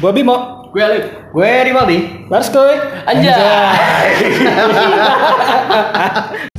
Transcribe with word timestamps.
Gua 0.00 0.12
Bimo. 0.12 0.36
Gue 0.72 0.82
Alif. 0.84 1.04
Gue 1.32 1.50
Rivaldi. 1.64 1.98
Lars 2.28 2.52
Koy. 2.52 2.76
Anjay. 3.08 3.32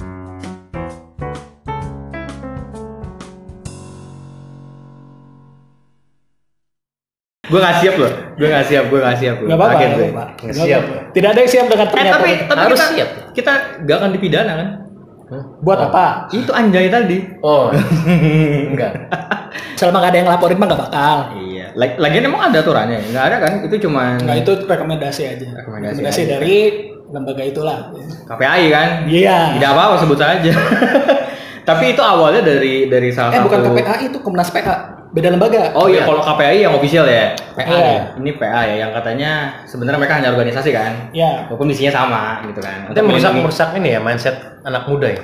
Gue 7.47 7.59
gak 7.63 7.79
siap 7.79 7.95
loh. 7.95 8.11
Gue 8.35 8.47
gak 8.51 8.65
siap, 8.67 8.91
gue 8.91 8.99
gak 8.99 9.15
siap. 9.15 9.35
Gak 9.39 9.55
apa-apa. 9.55 9.79
Gue. 9.95 10.07
Nggak 10.11 10.55
siap. 10.59 10.83
Tidak 11.15 11.29
ada 11.31 11.39
yang 11.39 11.51
siap 11.51 11.65
dengan 11.71 11.87
Eh 11.87 11.91
ternyata. 11.95 12.15
tapi 12.19 12.29
tapi 12.43 12.59
Harus 12.59 12.79
kita, 12.79 12.87
siap. 12.91 13.09
kita 13.31 13.51
gak 13.87 13.97
akan 14.03 14.09
dipidana 14.11 14.53
kan? 14.59 14.69
Buat 15.63 15.79
apa? 15.91 16.05
Itu 16.35 16.51
anjay 16.51 16.91
tadi. 16.91 17.23
Oh. 17.39 17.71
Enggak. 18.71 18.91
Selama 19.79 20.03
gak 20.03 20.11
ada 20.11 20.19
yang 20.19 20.27
laporin 20.27 20.59
mah 20.59 20.67
gak 20.67 20.81
bakal. 20.91 21.17
Iya. 21.77 21.79
Lag- 21.79 21.99
Lagian 21.99 22.25
emang 22.25 22.41
ada 22.43 22.57
aturannya? 22.57 22.99
Nggak 23.07 23.23
ada 23.23 23.37
kan? 23.37 23.53
Itu 23.63 23.75
cuman 23.79 24.17
Nah 24.19 24.35
itu 24.35 24.51
rekomendasi 24.59 25.21
aja. 25.27 25.45
Rekomendasi 25.55 26.01
aja. 26.01 26.23
dari 26.35 26.57
lembaga 27.07 27.43
itulah. 27.43 27.93
KPI 28.25 28.63
kan? 28.67 28.89
Iya. 29.05 29.55
Tidak 29.55 29.69
apa-apa 29.69 29.95
sebut 29.97 30.17
saja. 30.17 30.51
Tapi 31.69 31.91
itu 31.91 32.01
awalnya 32.01 32.41
dari 32.41 32.87
dari 32.87 33.09
salah 33.11 33.29
Eh 33.29 33.37
satu. 33.37 33.45
bukan 33.45 33.59
KPA 33.69 33.93
itu 34.01 34.17
Komnas 34.17 34.49
PA. 34.49 34.75
Beda 35.07 35.29
lembaga. 35.29 35.71
Oh 35.73 35.87
iya, 35.87 36.03
Iya. 36.03 36.03
kalau 36.03 36.21
KPI 36.21 36.57
yang 36.61 36.73
official 36.73 37.05
ya. 37.05 37.31
PA 37.53 37.63
Iya. 37.65 37.79
ya. 37.85 38.01
Ini 38.17 38.31
PA 38.33 38.61
ya, 38.63 38.75
yang 38.77 38.91
katanya 38.91 39.31
sebenarnya 39.63 39.97
mereka 39.97 40.15
hanya 40.15 40.29
organisasi 40.31 40.69
kan. 40.71 40.91
Ya. 41.11 41.47
Walaupun 41.47 41.67
misinya 41.67 41.91
sama 41.93 42.23
gitu 42.43 42.59
kan. 42.59 42.87
Itu 42.87 42.99
merusak 43.01 43.31
merusak 43.33 43.69
ini 43.75 43.93
ya 43.93 43.99
mindset 43.99 44.35
anak 44.63 44.83
muda 44.85 45.07
ya. 45.07 45.21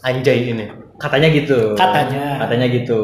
Anjay 0.00 0.48
ini. 0.48 0.66
Katanya 0.96 1.28
gitu. 1.28 1.74
Katanya. 1.74 2.38
Katanya 2.38 2.66
gitu. 2.68 3.02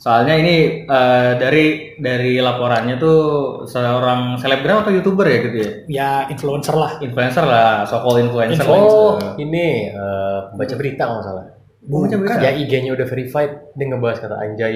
Soalnya 0.00 0.32
ini 0.40 0.56
eh, 0.88 1.30
dari 1.36 1.92
dari 2.00 2.40
laporannya 2.40 2.96
tuh 2.96 3.20
seorang 3.68 4.40
selebgram 4.40 4.80
atau 4.80 4.96
youtuber 4.96 5.28
ya 5.28 5.38
gitu 5.44 5.56
ya. 5.60 5.70
Ya 5.92 6.10
influencer 6.32 6.72
lah. 6.72 6.96
Influencer 7.04 7.44
lah, 7.44 7.84
so-called 7.84 8.24
influencer 8.24 8.64
lah 8.64 8.80
Oh, 8.80 9.20
gitu. 9.20 9.44
ini 9.44 9.92
eh, 9.92 10.38
pembaca 10.48 10.74
berita 10.80 11.02
kalau 11.04 11.20
nggak 11.20 11.28
salah. 11.28 11.44
Baca 11.84 12.16
berita. 12.16 12.40
Ya 12.40 12.50
IG-nya 12.56 12.90
udah 12.96 13.06
verified, 13.06 13.52
dia 13.76 13.84
ngebahas 13.92 14.18
kata 14.24 14.36
anjay. 14.40 14.72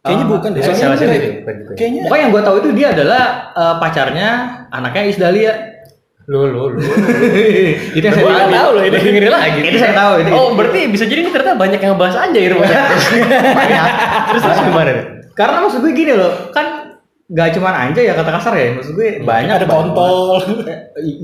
Kayaknya 0.00 0.24
Ah, 0.24 0.30
bukan 0.32 0.48
deh. 0.56 0.62
Salah 0.64 0.76
Soalnya 0.80 0.96
bukan 0.96 1.54
ya. 1.60 1.74
Kayaknya 1.76 2.00
Pokoknya 2.08 2.22
yang 2.24 2.32
gue 2.32 2.42
tahu 2.48 2.56
itu 2.64 2.70
dia 2.72 2.88
adalah 2.96 3.22
eh, 3.52 3.74
pacarnya 3.76 4.28
anaknya 4.72 5.02
Isdalia. 5.12 5.52
Lu 6.28 6.44
lu 6.44 6.76
lu. 6.76 6.80
itu 7.96 8.04
saya 8.04 8.44
tahu. 8.52 8.68
loh 8.76 8.82
ini 8.84 9.00
dengerin 9.00 9.32
lagi. 9.32 9.64
Itu 9.64 9.80
saya 9.80 9.96
tahu 9.96 10.12
itu. 10.20 10.28
Oh, 10.36 10.52
berarti 10.52 10.92
bisa 10.92 11.08
jadi 11.08 11.24
ini 11.24 11.32
ternyata 11.32 11.56
banyak 11.56 11.80
yang 11.80 11.96
ngebahas 11.96 12.28
anjay 12.28 12.52
rupanya. 12.52 12.84
banyak. 13.56 13.82
Terus 14.28 14.42
terus 14.44 14.60
gimana? 14.60 14.92
Karena 15.32 15.56
maksud 15.64 15.80
gue 15.80 15.92
gini 15.96 16.12
loh, 16.12 16.52
kan 16.52 16.92
gak 17.32 17.56
cuman 17.56 17.72
anjay 17.72 18.08
ya 18.08 18.16
kata 18.16 18.28
kasar 18.28 18.52
ya, 18.56 18.76
maksud 18.76 18.92
gue 18.92 19.24
banyak 19.24 19.56
ada 19.56 19.64
kontol. 19.64 20.36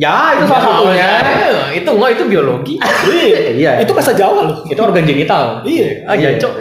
Ya 0.01 0.41
itu 0.41 0.49
salah 0.49 0.73
satunya. 0.73 1.09
Ya, 1.21 1.69
itu 1.77 1.89
enggak 1.93 2.11
itu 2.17 2.25
biologi. 2.25 2.75
Iya. 3.55 3.85
itu 3.85 3.93
bahasa 3.93 4.17
Jawa 4.17 4.41
loh. 4.49 4.57
itu 4.65 4.81
organ 4.81 5.05
genital. 5.05 5.61
Iya. 5.69 6.09
Ah, 6.09 6.17
jancok. 6.17 6.53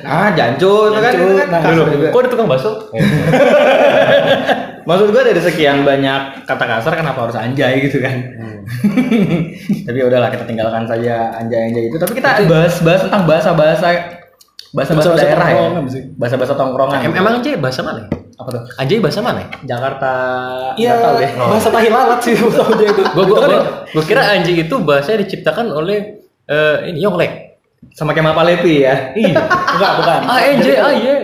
Nah, 0.00 0.32
jancu 0.32 0.72
itu 0.92 1.00
kan, 1.00 1.12
kan 1.12 1.48
nah, 1.52 1.60
kasar 1.60 1.76
Dulu, 1.76 1.92
juga. 1.92 2.08
kok 2.08 2.20
ada 2.24 2.28
tukang 2.32 2.48
bakso? 2.48 2.72
Maksud 4.84 5.08
gue 5.10 5.22
dari 5.24 5.40
sekian 5.40 5.82
banyak 5.82 6.44
kata 6.44 6.64
kasar 6.64 6.92
kenapa 6.94 7.24
harus 7.24 7.34
anjay 7.34 7.80
gitu 7.80 7.98
kan. 7.98 8.16
Tapi 9.86 9.96
ya 9.96 10.04
udahlah 10.04 10.28
kita 10.28 10.44
tinggalkan 10.44 10.84
saja 10.84 11.32
anjay-anjay 11.34 11.88
itu. 11.88 11.96
Tapi 11.96 12.12
kita 12.14 12.44
bahas-bahas 12.44 13.00
tentang 13.02 13.24
bahasa-bahasa 13.24 13.88
bahasa-bahasa 14.74 14.74
Bahasa-bahasa 14.74 15.22
daerah 15.22 15.46
ya. 15.46 15.54
tongkrongan 15.54 15.84
sih. 15.86 16.02
Bahasa-bahasa 16.14 16.54
tongkrongan. 16.54 16.98
Em- 17.02 17.16
Emang 17.16 17.34
anjay 17.38 17.54
bahasa 17.56 17.80
mana? 17.80 18.02
apa 18.34 18.50
tuh? 18.50 18.62
Anjay 18.74 18.98
bahasa 18.98 19.20
mana? 19.22 19.46
Jakarta 19.62 20.12
Iya. 20.74 20.92
tahu 20.98 21.14
deh. 21.22 21.30
Bahasa 21.54 21.68
tahi 21.70 21.88
lalat 21.88 22.18
sih 22.18 22.34
dia 22.34 22.88
itu. 22.90 23.02
Kan 23.06 23.14
gua, 23.14 23.46
gua 23.86 24.02
kira 24.02 24.22
anjay 24.26 24.54
itu 24.60 24.74
bahasa 24.82 25.14
yang 25.14 25.22
diciptakan 25.22 25.70
oleh 25.70 26.18
eh, 26.44 26.76
ini 26.90 26.98
Yonglek. 26.98 27.54
Sama 27.94 28.10
Kemal 28.10 28.34
Palevi 28.34 28.82
ya. 28.82 29.14
Iya. 29.14 29.38
Enggak, 29.78 29.92
bukan. 30.02 30.20
ah 30.26 30.38
anjay, 30.42 30.74
ah 30.74 30.90
iya. 30.90 31.14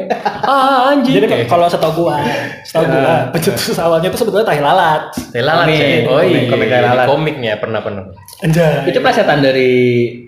Ah 0.43 0.91
anjing. 0.91 1.23
Jadi 1.23 1.47
kalau 1.47 1.71
setahu 1.71 2.05
gua, 2.05 2.19
setahu 2.67 2.91
gua, 2.91 3.31
pencetus 3.31 3.79
awalnya 3.79 4.11
itu 4.11 4.19
sebetulnya 4.19 4.47
tahi 4.47 4.59
lalat. 4.59 5.03
Telalat 5.31 5.67
Komik, 5.71 5.79
sih. 5.79 5.95
Oh 6.03 6.19
komik, 6.19 6.27
iya, 6.27 6.41
komik 6.51 6.69
komik 6.69 6.69
lalat. 6.83 7.07
komiknya 7.07 7.53
pernah 7.63 7.81
pernah. 7.81 8.05
Anjay. 8.43 8.91
Itu 8.91 8.99
plesetan 8.99 9.39
dari 9.39 9.73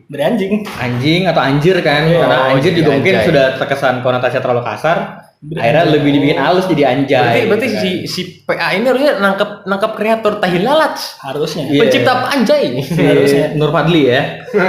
dari 0.07 0.23
anjing. 0.23 0.53
anjing 0.77 1.23
atau 1.27 1.43
anjir 1.43 1.77
kan 1.81 2.07
Iya. 2.07 2.19
karena 2.23 2.37
Oh, 2.39 2.49
anjir 2.55 2.71
jadi 2.71 2.79
juga 2.79 2.91
mungkin 2.95 3.15
anjay. 3.17 3.27
sudah 3.27 3.47
terkesan 3.59 3.95
konotasinya 4.01 4.43
terlalu 4.45 4.63
kasar 4.63 4.97
akhirnya 5.43 5.91
lebih 5.91 6.11
dibikin 6.13 6.39
halus 6.39 6.71
jadi 6.71 6.83
anjay 6.89 7.19
Berarti 7.19 7.41
berarti 7.51 7.67
gitu 7.67 7.75
kan. 7.75 7.83
si 7.83 7.91
si 8.07 8.21
PA 8.43 8.69
ini 8.71 8.87
harusnya 8.87 9.19
nangkep 9.19 9.51
nangkep 9.65 9.93
kreator 9.93 10.33
tahi 10.39 10.59
lalat. 10.61 10.95
Harusnya. 11.19 11.67
Iya. 11.67 11.81
Pencipta 11.83 12.13
anjay. 12.31 12.65
si 12.79 13.03
harusnya. 13.11 13.47
Nur 13.53 13.71
Fadli 13.71 14.03
ya 14.07 14.23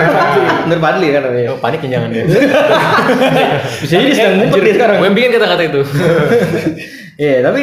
Nur 0.68 0.80
Fadli 0.80 1.08
kan 1.10 1.22
namanya 1.24 1.50
Oh, 1.50 1.60
panik 1.60 1.82
jangan 1.84 2.10
deh. 2.10 2.26
bisa 3.82 3.94
jadi 3.96 4.12
sedang 4.12 4.34
ngumpet 4.40 4.60
dia 4.62 4.74
sekarang 4.74 4.96
Gue 4.98 5.10
bikin 5.12 5.32
kata-kata 5.32 5.64
itu. 5.64 5.82
iya 7.16 7.42
tapi 7.42 7.62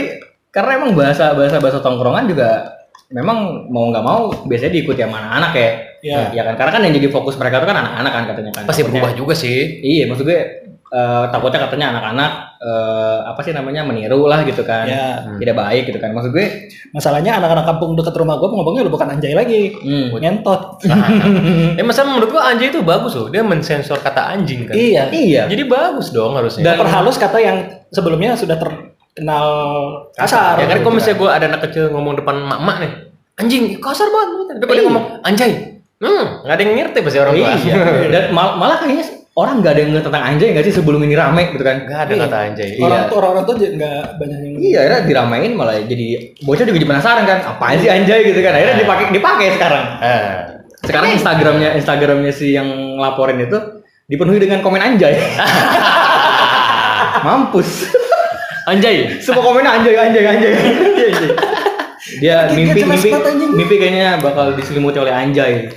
karena 0.48 0.70
emang 0.76 0.92
bahasa 0.94 1.32
bahasa 1.32 1.58
bahasa 1.58 1.78
tongkrongan 1.78 2.26
juga 2.26 2.78
memang 3.10 3.66
mau 3.66 3.90
nggak 3.90 4.04
mau 4.04 4.30
biasanya 4.44 4.72
diikuti 4.72 5.02
sama 5.02 5.18
anak-anak 5.18 5.52
ya 5.56 5.70
Iya. 6.00 6.32
ya 6.32 6.42
kan 6.42 6.54
karena 6.56 6.72
kan 6.72 6.80
yang 6.80 6.94
jadi 6.96 7.08
fokus 7.10 7.36
mereka 7.36 7.60
itu 7.60 7.68
kan 7.68 7.76
anak-anak 7.76 8.08
kan 8.10 8.24
katanya 8.24 8.52
kan 8.56 8.64
Pasti 8.64 8.88
berubah 8.88 9.12
juga 9.12 9.36
sih. 9.36 9.84
Iya, 9.84 10.08
maksud 10.08 10.24
gue 10.24 10.59
eh, 10.90 11.24
takutnya 11.28 11.62
katanya 11.62 11.86
anak-anak 11.90 12.32
eh, 12.58 13.18
apa 13.24 13.40
sih 13.40 13.50
namanya 13.50 13.80
meniru 13.82 14.26
lah 14.26 14.42
gitu 14.42 14.60
kan, 14.62 14.84
Ya. 14.84 15.22
tidak 15.38 15.56
baik 15.56 15.86
gitu 15.86 15.96
kan. 15.96 16.10
Maksud 16.10 16.30
gue, 16.30 16.46
Masalahnya 16.90 17.38
anak-anak 17.38 17.62
kampung 17.64 17.94
dekat 17.94 18.10
rumah 18.12 18.34
gua 18.34 18.50
ngomongnya 18.50 18.82
udah 18.82 18.92
bukan 18.92 19.08
anjay 19.10 19.32
lagi. 19.32 19.70
hmm, 19.72 20.10
Ngentot. 20.12 20.82
Eh 21.78 21.84
masalah 21.86 22.10
menurut 22.10 22.30
gua 22.30 22.50
anjay 22.50 22.68
itu 22.68 22.82
bagus 22.82 23.14
loh. 23.14 23.30
Dia 23.30 23.40
mensensor 23.40 23.96
kata 23.96 24.26
anjing 24.28 24.66
kan. 24.66 24.74
Iya. 24.74 25.06
iya. 25.10 25.42
Jadi 25.46 25.62
bagus 25.64 26.10
dong 26.10 26.34
harusnya. 26.34 26.66
Dan 26.66 26.74
perhalus 26.76 27.14
kata 27.14 27.38
yang 27.38 27.56
sebelumnya 27.88 28.34
sudah 28.34 28.58
terkenal 28.58 29.46
kasar. 30.12 30.58
ya 30.58 30.66
kan 30.66 30.78
kalau 30.80 30.92
misalnya 30.92 31.16
gua 31.16 31.30
ada 31.32 31.46
anak 31.46 31.62
kecil 31.64 31.88
ngomong 31.88 32.14
depan 32.16 32.36
mak-mak 32.40 32.76
nih, 32.80 32.92
anjing 33.36 33.64
kasar 33.78 34.06
banget. 34.06 34.58
Tapi 34.58 34.64
kalau 34.64 34.74
dia 34.74 34.80
Iya. 34.80 34.88
ngomong 34.88 35.04
anjay, 35.22 35.50
hmm, 35.96 36.24
nggak 36.42 36.54
ada 36.54 36.62
yang 36.62 36.74
ngerti 36.76 36.98
pasti 37.00 37.18
orang 37.18 37.34
tua. 37.36 37.50
Iya. 37.54 37.74
Dan 38.18 38.22
mal- 38.32 38.56
malah 38.56 38.76
kayaknya 38.76 39.06
orang 39.30 39.62
nggak 39.62 39.72
ada 39.72 39.80
yang 39.80 39.90
ngerti 39.94 40.06
tentang 40.10 40.24
anjay 40.26 40.48
nggak 40.50 40.64
sih 40.66 40.74
sebelum 40.74 41.00
ini 41.00 41.14
rame 41.14 41.42
gitu 41.50 41.62
kan? 41.62 41.76
Nggak 41.86 42.00
ada 42.00 42.12
Iya. 42.12 42.20
kata 42.26 42.36
anjay. 42.44 42.68
Iya. 42.74 42.82
Orang 42.82 43.00
tuh 43.06 43.16
orang-orang 43.18 43.44
tuh 43.44 43.54
nggak 43.56 44.00
banyak 44.18 44.38
yang 44.38 44.52
Iya, 44.58 44.76
akhirnya 44.80 45.00
diramein 45.06 45.52
malah 45.54 45.74
jadi 45.80 46.06
bocah 46.40 46.62
juga 46.62 46.76
jadi 46.76 46.88
penasaran 46.88 47.22
kan, 47.24 47.38
apaan 47.46 47.76
sih 47.78 47.88
anjay 47.88 48.18
gitu 48.24 48.38
kan? 48.40 48.52
Akhirnya 48.52 48.74
Eh. 48.74 48.78
dipakai 48.82 49.04
dipakai 49.10 49.46
sekarang. 49.54 49.84
Eh. 50.02 50.22
Sekarang 50.80 51.08
Instagramnya 51.12 51.68
Instagramnya 51.76 52.30
si 52.30 52.52
yang 52.52 52.68
laporin 52.96 53.38
itu 53.38 53.56
dipenuhi 54.06 54.38
dengan 54.38 54.60
komen 54.60 54.80
anjay. 54.80 55.14
Mampus. 57.20 57.90
Anjay. 58.66 59.18
Semua 59.18 59.42
komennya 59.42 59.72
anjay 59.72 59.94
anjay 59.94 60.22
anjay. 60.22 60.52
Anjay, 60.52 61.06
anjay. 61.06 61.30
Dia 62.18 62.44
Gak 62.44 62.56
mimpi 62.56 62.80
mimpi 62.82 63.08
mimpi 63.52 63.74
kayaknya 63.76 64.18
bakal 64.18 64.52
diselimuti 64.52 64.98
oleh 64.98 65.12
anjay. 65.12 65.68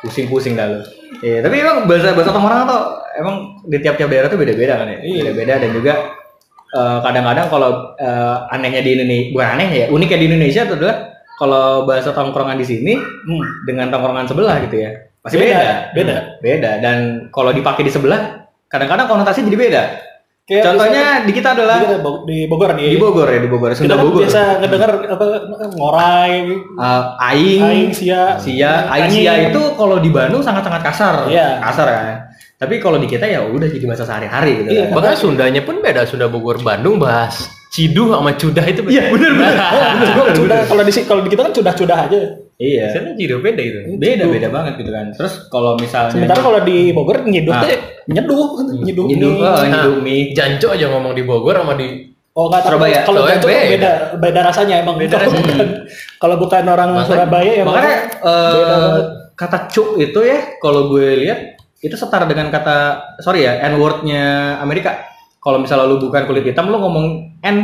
Pusing-pusing 0.00 0.54
dah 0.54 0.66
lu. 0.68 0.80
Iya, 1.24 1.40
tapi 1.40 1.56
emang 1.56 1.88
bahasa 1.88 2.12
bahasa 2.12 2.36
orang 2.36 2.68
tuh 2.68 2.82
emang 3.16 3.34
di 3.64 3.80
tiap-tiap 3.80 4.12
daerah 4.12 4.28
tuh 4.28 4.36
beda-beda 4.36 4.76
kan 4.76 4.92
ya. 4.92 4.98
Iya. 5.00 5.32
Beda-beda 5.32 5.54
dan 5.64 5.70
juga 5.72 5.92
eh, 6.76 6.98
kadang-kadang 7.00 7.46
kalau 7.48 7.70
eh, 7.96 8.36
anehnya 8.52 8.84
di 8.84 8.90
Indonesia 8.92 9.32
bukan 9.32 9.48
aneh 9.56 9.68
ya, 9.72 9.86
uniknya 9.88 10.18
di 10.20 10.26
Indonesia 10.28 10.62
itu 10.68 10.74
adalah 10.76 10.96
kalau 11.34 11.88
bahasa 11.88 12.12
tongkrongan 12.12 12.60
di 12.60 12.66
sini 12.68 12.94
Hmm. 13.00 13.44
dengan 13.64 13.88
tongkrongan 13.88 14.28
sebelah 14.28 14.60
gitu 14.68 14.76
ya. 14.84 14.90
Pasti 15.24 15.40
Beda, 15.40 15.56
beda. 15.56 15.64
beda. 15.96 16.16
Beda 16.44 16.70
dan 16.84 16.98
kalau 17.32 17.56
dipakai 17.56 17.88
di 17.88 17.92
sebelah 17.94 18.44
kadang-kadang 18.68 19.08
konotasinya 19.08 19.48
jadi 19.48 19.58
beda. 19.64 19.82
Kayak 20.44 20.64
Contohnya 20.68 21.04
di 21.24 21.32
kita 21.32 21.56
adalah 21.56 21.80
misalnya 21.80 22.04
di, 22.04 22.12
di 22.28 22.38
Bogor 22.44 22.70
nih. 22.76 22.88
di 22.92 22.98
Bogor 23.00 23.28
ya, 23.32 23.40
di 23.40 23.48
Bogor, 23.48 23.70
Kita 23.72 23.80
Sunda 23.80 23.94
kan 23.96 24.04
Bogor. 24.04 24.20
biasa 24.20 24.40
ngedengar 24.60 24.90
apa 25.08 25.24
ngorai, 25.72 26.34
Uh, 26.76 27.02
aing, 27.32 27.62
aing, 27.64 27.90
sia, 27.96 28.36
sia, 28.36 28.84
aing 28.92 29.08
anjing. 29.08 29.24
sia 29.24 29.32
itu 29.48 29.62
kalau 29.72 29.96
di 30.04 30.12
Bandung 30.12 30.44
sangat-sangat 30.44 30.84
kasar, 30.84 31.14
Iya. 31.32 31.64
kasar 31.64 31.88
kan. 31.88 32.16
Tapi 32.54 32.76
kalau 32.76 33.00
di 33.00 33.08
kita 33.08 33.24
ya 33.24 33.40
udah 33.40 33.64
jadi 33.66 33.88
bahasa 33.88 34.04
sehari-hari 34.04 34.52
gitu. 34.60 34.70
Iya. 34.70 34.84
kan. 34.92 35.00
Bahkan 35.00 35.14
Sundanya 35.16 35.64
pun 35.64 35.80
beda. 35.80 36.04
Sunda 36.04 36.28
Bogor 36.28 36.60
Bandung 36.60 37.00
bahas 37.00 37.48
ciduh 37.72 38.12
sama 38.12 38.36
cudah 38.36 38.64
itu 38.68 38.80
beda. 38.84 38.92
Iya 38.92 39.02
bener 39.10 39.30
bener. 39.32 39.56
Gua 40.12 40.26
sudah 40.30 40.58
kalau 40.68 40.82
di 40.84 40.92
kalau 41.02 41.20
di 41.24 41.30
kita 41.32 41.40
kan 41.40 41.52
cudah-cudah 41.56 41.98
aja. 42.04 42.20
Iya. 42.56 42.88
Sana 42.88 43.12
ciduh 43.12 43.38
beda 43.38 43.58
itu. 43.58 43.78
Beda 43.94 44.24
beda 44.24 44.48
banget 44.48 44.78
gitu 44.78 44.90
kan. 44.90 45.06
Terus 45.10 45.46
kalau 45.48 45.74
misalnya 45.74 46.12
Sementara 46.12 46.40
kalau 46.40 46.60
di 46.60 46.90
Bogor 46.90 47.22
nyeduh 47.22 47.50
Ah. 47.50 47.62
teh 47.62 47.78
nyeduh, 48.06 48.46
nyeduh. 48.80 49.04
nyeduh, 49.06 49.32
mie. 49.32 49.42
oh, 49.42 49.54
Nah, 49.54 49.66
nyeduh 49.66 49.96
mie. 49.98 50.32
Janco 50.32 50.68
aja 50.70 50.86
ngomong 50.88 51.12
di 51.12 51.22
Bogor 51.22 51.56
sama 51.56 51.74
di 51.74 51.88
Oh 52.34 52.50
enggak 52.50 52.62
tahu 52.62 52.70
Surabaya. 52.74 53.00
kalau 53.06 53.20
Surabaya 53.22 53.38
beda. 53.38 53.70
beda 53.70 53.90
beda 54.18 54.40
rasanya 54.42 54.74
emang 54.82 54.98
Beda 54.98 55.16
kalau 55.16 55.30
bukan 55.32 55.58
kalau 56.18 56.36
bukan 56.36 56.64
orang 56.66 56.90
Makanya- 56.90 57.06
Surabaya 57.06 57.52
ya 57.52 57.62
Makanya 57.62 57.94
beda 57.94 58.26
eh, 58.26 58.66
banget. 58.66 59.04
kata 59.34 59.58
cuk 59.68 59.88
itu 59.98 60.20
ya 60.20 60.38
kalau 60.58 60.80
gue 60.88 61.08
lihat 61.16 61.38
itu 61.78 61.94
setara 61.94 62.26
dengan 62.26 62.50
kata 62.50 62.76
sorry 63.18 63.44
ya 63.44 63.62
n 63.62 63.78
wordnya 63.78 64.22
Amerika. 64.58 64.98
Kalau 65.38 65.60
misalnya 65.60 65.86
lu 65.86 66.00
bukan 66.00 66.24
kulit 66.24 66.42
hitam 66.42 66.66
lu 66.66 66.76
ngomong 66.76 67.06
n 67.38 67.56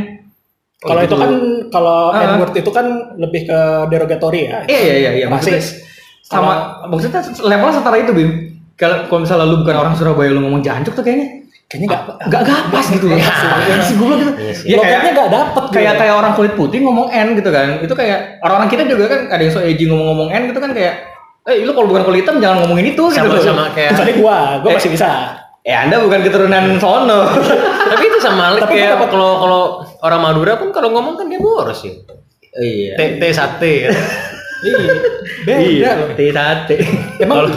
Kalau 0.81 1.01
itu 1.05 1.13
gitu. 1.13 1.21
kan 1.21 1.33
kalau 1.69 1.99
Ah. 2.09 2.37
N-word 2.37 2.57
itu 2.57 2.71
kan 2.73 2.87
lebih 3.21 3.45
ke 3.45 3.59
derogatory 3.93 4.49
ya. 4.49 4.59
Iya 4.65 4.81
iya 4.81 4.95
iya 4.97 5.11
iya. 5.23 5.27
Maksudnya 5.29 5.61
sama 6.25 6.81
maksudnya 6.89 7.21
levelnya 7.21 7.75
setara 7.77 7.97
itu 8.01 8.13
bim. 8.17 8.31
Kalau 8.81 9.05
kalau 9.13 9.21
misalnya 9.29 9.45
lu 9.45 9.61
bukan 9.61 9.77
orang 9.77 9.93
Surabaya 9.93 10.33
lu 10.33 10.41
ngomong 10.41 10.65
jancuk 10.65 10.97
tuh 10.97 11.05
kayaknya 11.05 11.41
Kayaknya 11.71 11.87
nggak 11.87 12.03
nggak 12.27 12.41
nggak 12.43 12.61
pas 12.75 12.87
gitu 12.91 13.07
ya. 13.15 13.23
Si 13.87 13.95
gue 13.95 14.15
gitu. 14.19 14.33
Iya. 14.43 14.53
Ya 14.67 14.75
Loketnya 14.75 14.99
kayak 14.99 15.15
nggak 15.15 15.31
dapet 15.31 15.65
kayak 15.71 15.87
gitu. 15.95 16.01
kayak 16.03 16.15
orang 16.19 16.33
kulit 16.35 16.53
putih 16.59 16.79
ngomong 16.83 17.07
N 17.15 17.29
gitu 17.39 17.51
kan. 17.55 17.69
Itu 17.79 17.95
kayak 17.95 18.19
orang-orang 18.43 18.69
kita 18.75 18.83
juga 18.91 19.05
kan 19.07 19.21
ada 19.31 19.43
yang 19.47 19.53
so 19.55 19.63
edgy 19.63 19.87
ngomong-ngomong 19.87 20.35
N 20.35 20.43
gitu 20.51 20.59
kan 20.59 20.75
kayak 20.75 20.95
eh 21.47 21.63
lu 21.63 21.71
kalau 21.71 21.87
bukan 21.87 22.03
kulit 22.03 22.27
hitam 22.27 22.43
jangan 22.43 22.67
ngomongin 22.67 22.91
itu 22.91 23.05
gitu. 23.07 23.23
Sama 23.23 23.39
sama 23.39 23.65
kayak 23.71 23.95
Kecuali 23.95 24.13
gua, 24.19 24.39
gua 24.67 24.71
masih 24.75 24.91
bisa. 24.91 25.11
Eh 25.61 25.77
Anda 25.77 26.01
bukan 26.01 26.21
keturunan 26.25 26.81
sono. 26.81 27.29
Tapi 27.91 28.05
itu 28.07 28.19
sama 28.23 28.49
halnya 28.49 28.65
Tapi 28.65 28.75
kayak 28.81 28.97
kalau 29.13 29.31
kalau 29.45 29.63
orang 30.01 30.21
Madura 30.25 30.57
pun 30.57 30.73
kalau 30.73 30.89
ngomong 30.95 31.21
kan 31.21 31.27
dia 31.29 31.41
boros 31.41 31.85
ya. 31.85 31.93
iya. 32.61 32.95
T 32.97 33.01
T 33.21 33.23
sate 33.33 33.73
kan. 33.89 33.95
Iya, 34.61 34.77
beda 35.49 35.57
Iya. 35.65 35.93
Teh 36.21 36.31
sate. 36.37 36.77
Emang 37.17 37.49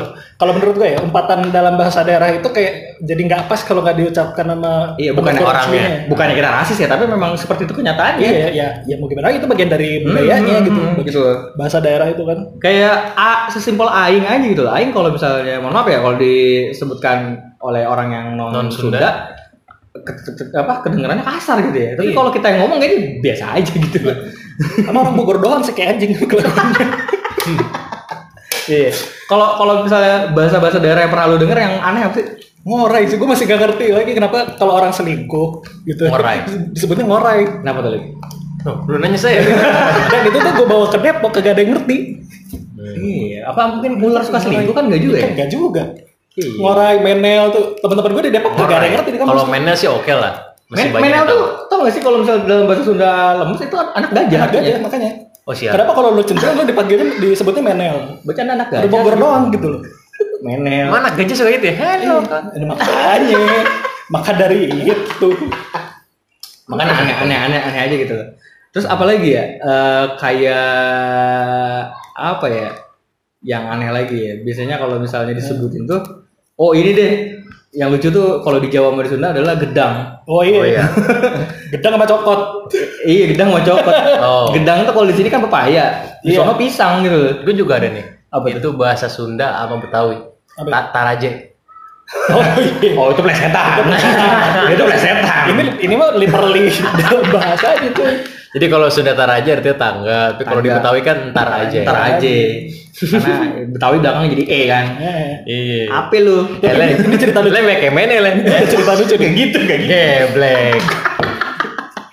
Kalau- 0.43 0.53
menurut 0.53 0.75
gue 0.75 0.89
ya 0.89 0.99
umpatan 0.99 1.39
dalam 1.49 1.73
bahasa 1.73 2.03
daerah 2.03 2.27
itu 2.29 2.43
kayak 2.45 2.99
jadi 2.99 3.21
nggak 3.23 3.41
pas 3.47 3.63
kalau 3.63 3.79
nggak 3.79 3.95
diucapkan 3.95 4.43
sama 4.45 4.91
Iya, 4.95 5.11
bukan 5.11 5.33
orangnya. 5.39 6.03
Bukannya 6.05 6.35
kita 6.35 6.49
rasis 6.51 6.77
ya, 6.77 6.87
tapi 6.87 7.03
memang 7.05 7.31
seperti 7.33 7.63
itu 7.63 7.73
kenyataannya. 7.73 8.19
Iya, 8.21 8.47
ya, 8.51 8.67
ya 8.83 8.95
mau 8.97 9.07
gimana 9.07 9.27
lagi 9.27 9.39
itu 9.39 9.47
bagian 9.47 9.69
dari 9.69 10.03
budayanya 10.03 10.53
Hmm, 10.53 10.65
gitu. 10.65 10.81
hmm, 10.81 10.95
gitu. 11.01 11.21
Bahasa 11.55 11.79
daerah 11.79 12.07
itu 12.07 12.21
kan. 12.21 12.59
Kayak 12.59 12.95
A, 13.13 13.47
sesimpel 13.47 13.87
aing 13.87 14.21
aja 14.21 14.43
gitu. 14.43 14.63
Aing 14.65 14.91
kalau 14.91 15.09
misalnya 15.09 15.57
mohon 15.57 15.71
maaf 15.73 15.87
ya 15.87 15.99
kalau 15.99 16.15
disebutkan 16.15 17.17
oleh 17.57 17.83
orang 17.83 18.09
yang 18.09 18.25
non, 18.33 18.51
Non-Sunda. 18.51 18.99
Sunda 18.99 19.09
ke- 19.95 20.19
ke- 20.19 20.35
ke- 20.43 20.51
apa 20.53 20.81
kedengarannya 20.81 21.23
kasar 21.23 21.63
gitu 21.63 21.77
ya. 21.77 21.91
Tapi 21.93 22.11
Iya. 22.11 22.15
kalau 22.15 22.29
kita 22.29 22.47
yang 22.49 22.59
ngomong 22.65 22.77
kayaknya 22.77 22.99
biasa 23.21 23.43
aja 23.53 23.71
gitu. 23.71 23.97
Sama 24.83 24.97
orang 25.01 25.15
Bogor 25.15 25.37
doang 25.39 25.61
sih 25.61 25.71
kayak 25.71 25.95
anjing 25.95 26.11
kelakuannya. 26.19 26.87
Iya. 28.69 28.91
Kalau 29.27 29.57
kalau 29.59 29.73
misalnya 29.83 30.31
bahasa-bahasa 30.31 30.77
daerah 30.79 31.07
yang 31.07 31.11
pernah 31.11 31.27
lu 31.31 31.37
denger 31.39 31.57
yang 31.57 31.75
aneh 31.81 32.03
apa 32.07 32.15
sih? 32.17 32.27
ngorai 32.63 33.03
sih, 33.11 33.19
gue 33.19 33.27
masih 33.27 33.43
gak 33.43 33.59
ngerti 33.59 33.91
lagi 33.91 34.11
kenapa 34.15 34.55
kalau 34.55 34.79
orang 34.79 34.95
selingkuh 34.95 35.59
gitu. 35.83 36.07
Ngorai. 36.07 36.47
Disebutnya 36.75 37.03
ngorai. 37.03 37.43
Kenapa 37.59 37.83
tuh 37.83 37.91
lagi? 37.99 38.07
Oh, 38.63 38.77
lu 38.87 38.95
nanya 39.03 39.19
saya. 39.19 39.43
Dan 40.11 40.31
itu 40.31 40.39
tuh 40.39 40.51
gue 40.55 40.67
bawa 40.67 40.87
ke 40.87 40.97
Depok 41.03 41.31
kagak 41.35 41.59
ada 41.59 41.61
yang 41.67 41.75
ngerti. 41.75 41.97
Iya. 42.79 43.51
Apa 43.51 43.75
mungkin 43.75 43.99
ular 43.99 44.23
suka 44.23 44.39
selingkuh 44.39 44.71
kan 44.71 44.87
enggak 44.87 45.03
juga 45.03 45.15
ya? 45.19 45.23
Kan 45.27 45.31
enggak 45.35 45.49
juga. 45.51 45.83
Iya. 46.39 46.51
Ngorai, 46.63 46.95
menel 47.03 47.51
tuh 47.51 47.63
teman-teman 47.83 48.11
gue 48.15 48.23
di 48.31 48.33
Depok 48.39 48.55
kagak 48.55 48.77
ada 48.79 48.85
yang 48.87 48.95
ngerti. 48.95 49.09
Kalau 49.19 49.43
mainnya 49.51 49.75
sih 49.75 49.91
oke 49.91 50.13
lah. 50.15 50.55
Masih 50.71 50.89
Men 50.95 51.03
menel 51.03 51.23
tuh 51.27 51.41
tahu. 51.43 51.67
tau 51.69 51.77
gak 51.83 51.93
sih 51.93 52.01
kalau 52.01 52.17
misalnya 52.23 52.41
dalam 52.47 52.65
bahasa 52.65 52.81
Sunda 52.87 53.11
lemes 53.43 53.59
itu 53.59 53.77
anak 53.77 54.09
gajah. 54.15 54.39
Artinya. 54.47 54.63
aja 54.63 54.79
makanya. 54.79 55.11
Oh 55.43 55.51
siap. 55.51 55.75
Kenapa 55.75 55.91
kalau 55.91 56.15
lu 56.15 56.23
centil 56.23 56.55
lu 56.55 56.63
dipanggilnya 56.63 57.19
disebutnya 57.19 57.63
menel? 57.63 58.23
Bacaan 58.23 58.49
anak 58.55 58.67
gajah. 58.71 58.87
Bogor 58.87 59.15
doang 59.19 59.51
gitu 59.51 59.67
loh. 59.67 59.81
Menel. 60.39 60.87
Mana 60.87 61.11
gajah 61.11 61.35
suka 61.35 61.51
gitu 61.59 61.67
ya? 61.67 61.75
Hello. 61.75 62.23
Ada 62.23 62.63
makanya. 62.63 63.39
Maka 64.07 64.31
dari 64.39 64.71
itu. 64.71 65.29
Makanya 66.71 66.93
aneh 66.95 67.15
aneh 67.27 67.37
aneh 67.37 67.59
aneh 67.59 67.81
aja 67.83 67.95
gitu. 67.95 68.15
Terus 68.71 68.87
apalagi 68.87 69.35
ya? 69.35 69.43
Eh, 69.59 70.05
kayak 70.15 71.91
apa 72.15 72.45
ya? 72.47 72.69
Yang 73.43 73.63
aneh 73.67 73.89
lagi 73.91 74.17
ya. 74.23 74.33
Biasanya 74.47 74.79
kalau 74.79 74.95
misalnya 74.95 75.35
disebutin 75.35 75.83
tuh, 75.83 75.99
oh 76.55 76.71
ini 76.71 76.95
deh. 76.95 77.13
Yang 77.73 77.89
lucu 77.89 78.07
tuh 78.09 78.27
kalau 78.39 78.61
di 78.61 78.69
Jawa 78.69 78.93
sama 78.93 79.01
di 79.01 79.09
Sunda 79.09 79.27
adalah 79.33 79.57
gedang. 79.57 79.93
Oh 80.29 80.45
iya. 80.45 80.57
Oh 80.57 80.65
iya. 80.65 80.85
Gedang 81.73 81.97
sama 81.97 82.05
cokot. 82.05 82.39
iya 83.03 83.25
gedang 83.25 83.49
mau 83.49 83.57
cokot. 83.59 83.95
Oh. 84.21 84.53
Gedang 84.53 84.85
tuh 84.85 84.93
kalau 84.93 85.09
di 85.09 85.15
sini 85.17 85.25
kan 85.25 85.41
pepaya. 85.41 85.85
Di 86.21 86.31
Iya. 86.31 86.45
sono 86.45 86.53
pisang 86.53 87.01
gitu. 87.01 87.41
Gue 87.41 87.53
juga 87.53 87.81
ada 87.81 87.89
nih. 87.89 88.05
Apa 88.29 88.45
itu 88.49 88.69
bahasa 88.73 89.09
Sunda 89.09 89.57
apa 89.57 89.73
Betawi? 89.77 90.21
Apa? 90.53 90.69
Ta- 90.69 90.89
Taraje. 90.93 91.49
Oh 92.29 92.45
iya. 92.61 92.93
Oh 92.93 93.09
itu 93.09 93.21
plesetan. 93.25 93.89
itu 94.69 94.83
plesetan. 94.85 95.43
Ini 95.49 95.61
ini 95.81 95.93
mah 95.97 96.13
literally 96.13 96.69
dalam 96.93 97.25
bahasa 97.35 97.73
gitu. 97.81 98.03
Jadi 98.53 98.65
kalau 98.67 98.85
Sunda 98.87 99.13
Taraje 99.13 99.49
artinya 99.51 99.75
tangga, 99.75 100.19
tapi 100.31 100.43
kalau 100.43 100.61
di. 100.61 100.69
Betawi 100.69 100.99
kan 101.01 101.17
entar 101.27 101.47
aja. 101.49 101.79
Ntar 101.81 101.97
aja. 102.13 102.33
Karena 102.93 103.33
Betawi 103.67 103.95
belakang 103.97 104.29
jadi 104.29 104.43
E 104.45 104.59
kan. 104.65 104.85
Eh, 104.95 105.31
Iya. 105.43 105.83
Apa 105.89 106.15
lu? 106.17 106.37
Eh, 106.61 106.69
Len, 106.71 106.89
ini 107.03 107.17
cerita 107.17 107.41
lu. 107.41 107.49
Len, 107.49 107.65
kayak 107.65 107.89
mana, 107.89 108.13
Len? 108.21 108.35
cerita 108.65 108.93
lucu 108.93 109.15
nih. 109.15 109.29
gitu 109.33 109.57
gak 109.59 109.77
gitu. 109.79 109.89
Geblek. 109.89 110.81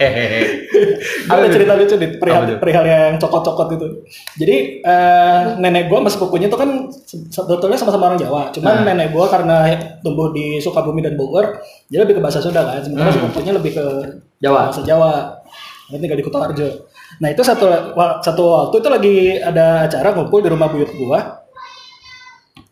Hehehe. 0.01 0.41
Ada 1.29 1.47
cerita 1.53 1.77
lucu 1.77 1.95
nih 1.95 2.17
perihal, 2.17 2.57
perihal 2.57 2.85
yang 2.85 3.21
cokot-cokot 3.21 3.69
itu. 3.71 3.87
Jadi 4.35 4.57
eh, 4.81 5.41
nenek 5.61 5.87
gua 5.87 6.01
sama 6.01 6.09
sepupunya 6.09 6.49
itu 6.49 6.57
kan 6.57 6.71
se- 6.89 7.29
sebetulnya 7.29 7.77
sama-sama 7.77 8.09
orang 8.09 8.17
Jawa. 8.19 8.49
Cuman 8.49 8.81
Nah. 8.81 8.85
nenek 8.89 9.13
gua 9.13 9.29
karena 9.29 9.69
tumbuh 10.01 10.33
di 10.33 10.57
Sukabumi 10.57 11.05
dan 11.05 11.21
Bogor, 11.21 11.61
dia 11.87 12.01
lebih 12.01 12.17
ke 12.17 12.23
bahasa 12.23 12.41
Sunda 12.41 12.65
kan. 12.65 12.81
Sementara 12.81 13.13
sepupunya 13.13 13.53
lebih 13.53 13.77
ke 13.77 13.85
Jawa. 14.41 14.73
bahasa 14.73 14.81
Jawa. 14.81 15.37
Dia 15.91 15.99
tinggal 15.99 16.19
di 16.19 16.25
Kutoarjo. 16.25 16.69
Nah 17.19 17.29
itu 17.29 17.43
satu 17.43 17.67
satu 18.23 18.43
waktu 18.47 18.77
itu 18.79 18.89
lagi 18.89 19.17
ada 19.37 19.91
acara 19.91 20.15
ngumpul 20.15 20.41
di 20.41 20.49
rumah 20.49 20.71
buyut 20.71 20.91
gua. 20.95 21.43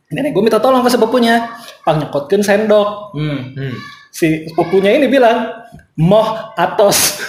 Nenek 0.09 0.33
gua 0.33 0.41
minta 0.41 0.57
tolong 0.57 0.81
ke 0.81 0.89
sepupunya, 0.89 1.53
pang 1.85 2.01
nyekotkeun 2.01 2.41
sendok. 2.41 3.13
Hmm. 3.13 3.53
Hmm. 3.53 3.75
Si 4.09 4.49
sepupunya 4.49 4.97
ini 4.97 5.05
bilang, 5.05 5.53
moh 6.01 6.55
atos. 6.57 7.21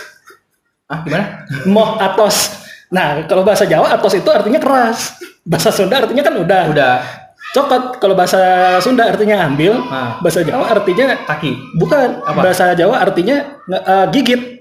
Ah 0.87 1.03
gimana? 1.03 1.43
moh 1.69 1.99
atos. 1.99 2.55
Nah, 2.89 3.21
kalau 3.29 3.45
bahasa 3.45 3.69
Jawa 3.69 3.93
atos 3.93 4.17
itu 4.17 4.25
artinya 4.33 4.57
keras. 4.57 5.21
Bahasa 5.45 5.69
Sunda 5.69 6.01
artinya 6.01 6.25
kan 6.25 6.33
udah. 6.33 6.63
Udah 6.73 6.93
Cokot 7.49 7.97
kalau 7.97 8.13
bahasa 8.13 8.37
Sunda 8.77 9.09
artinya 9.09 9.41
ambil, 9.49 9.73
Ah. 9.89 10.21
bahasa 10.21 10.45
Jawa 10.45 10.69
artinya 10.69 11.17
kaki. 11.25 11.77
bukan. 11.81 12.21
Apa? 12.21 12.45
Bahasa 12.45 12.77
Jawa 12.77 13.01
artinya 13.01 13.57
eh, 13.69 14.05
gigit. 14.13 14.58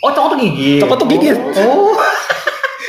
Oh 0.00 0.10
cokot 0.10 0.30
tuh 0.32 0.40
gigi. 0.40 0.72
Cokot 0.78 0.96
tuh 0.96 1.08
gigit. 1.08 1.36
Oh. 1.60 1.94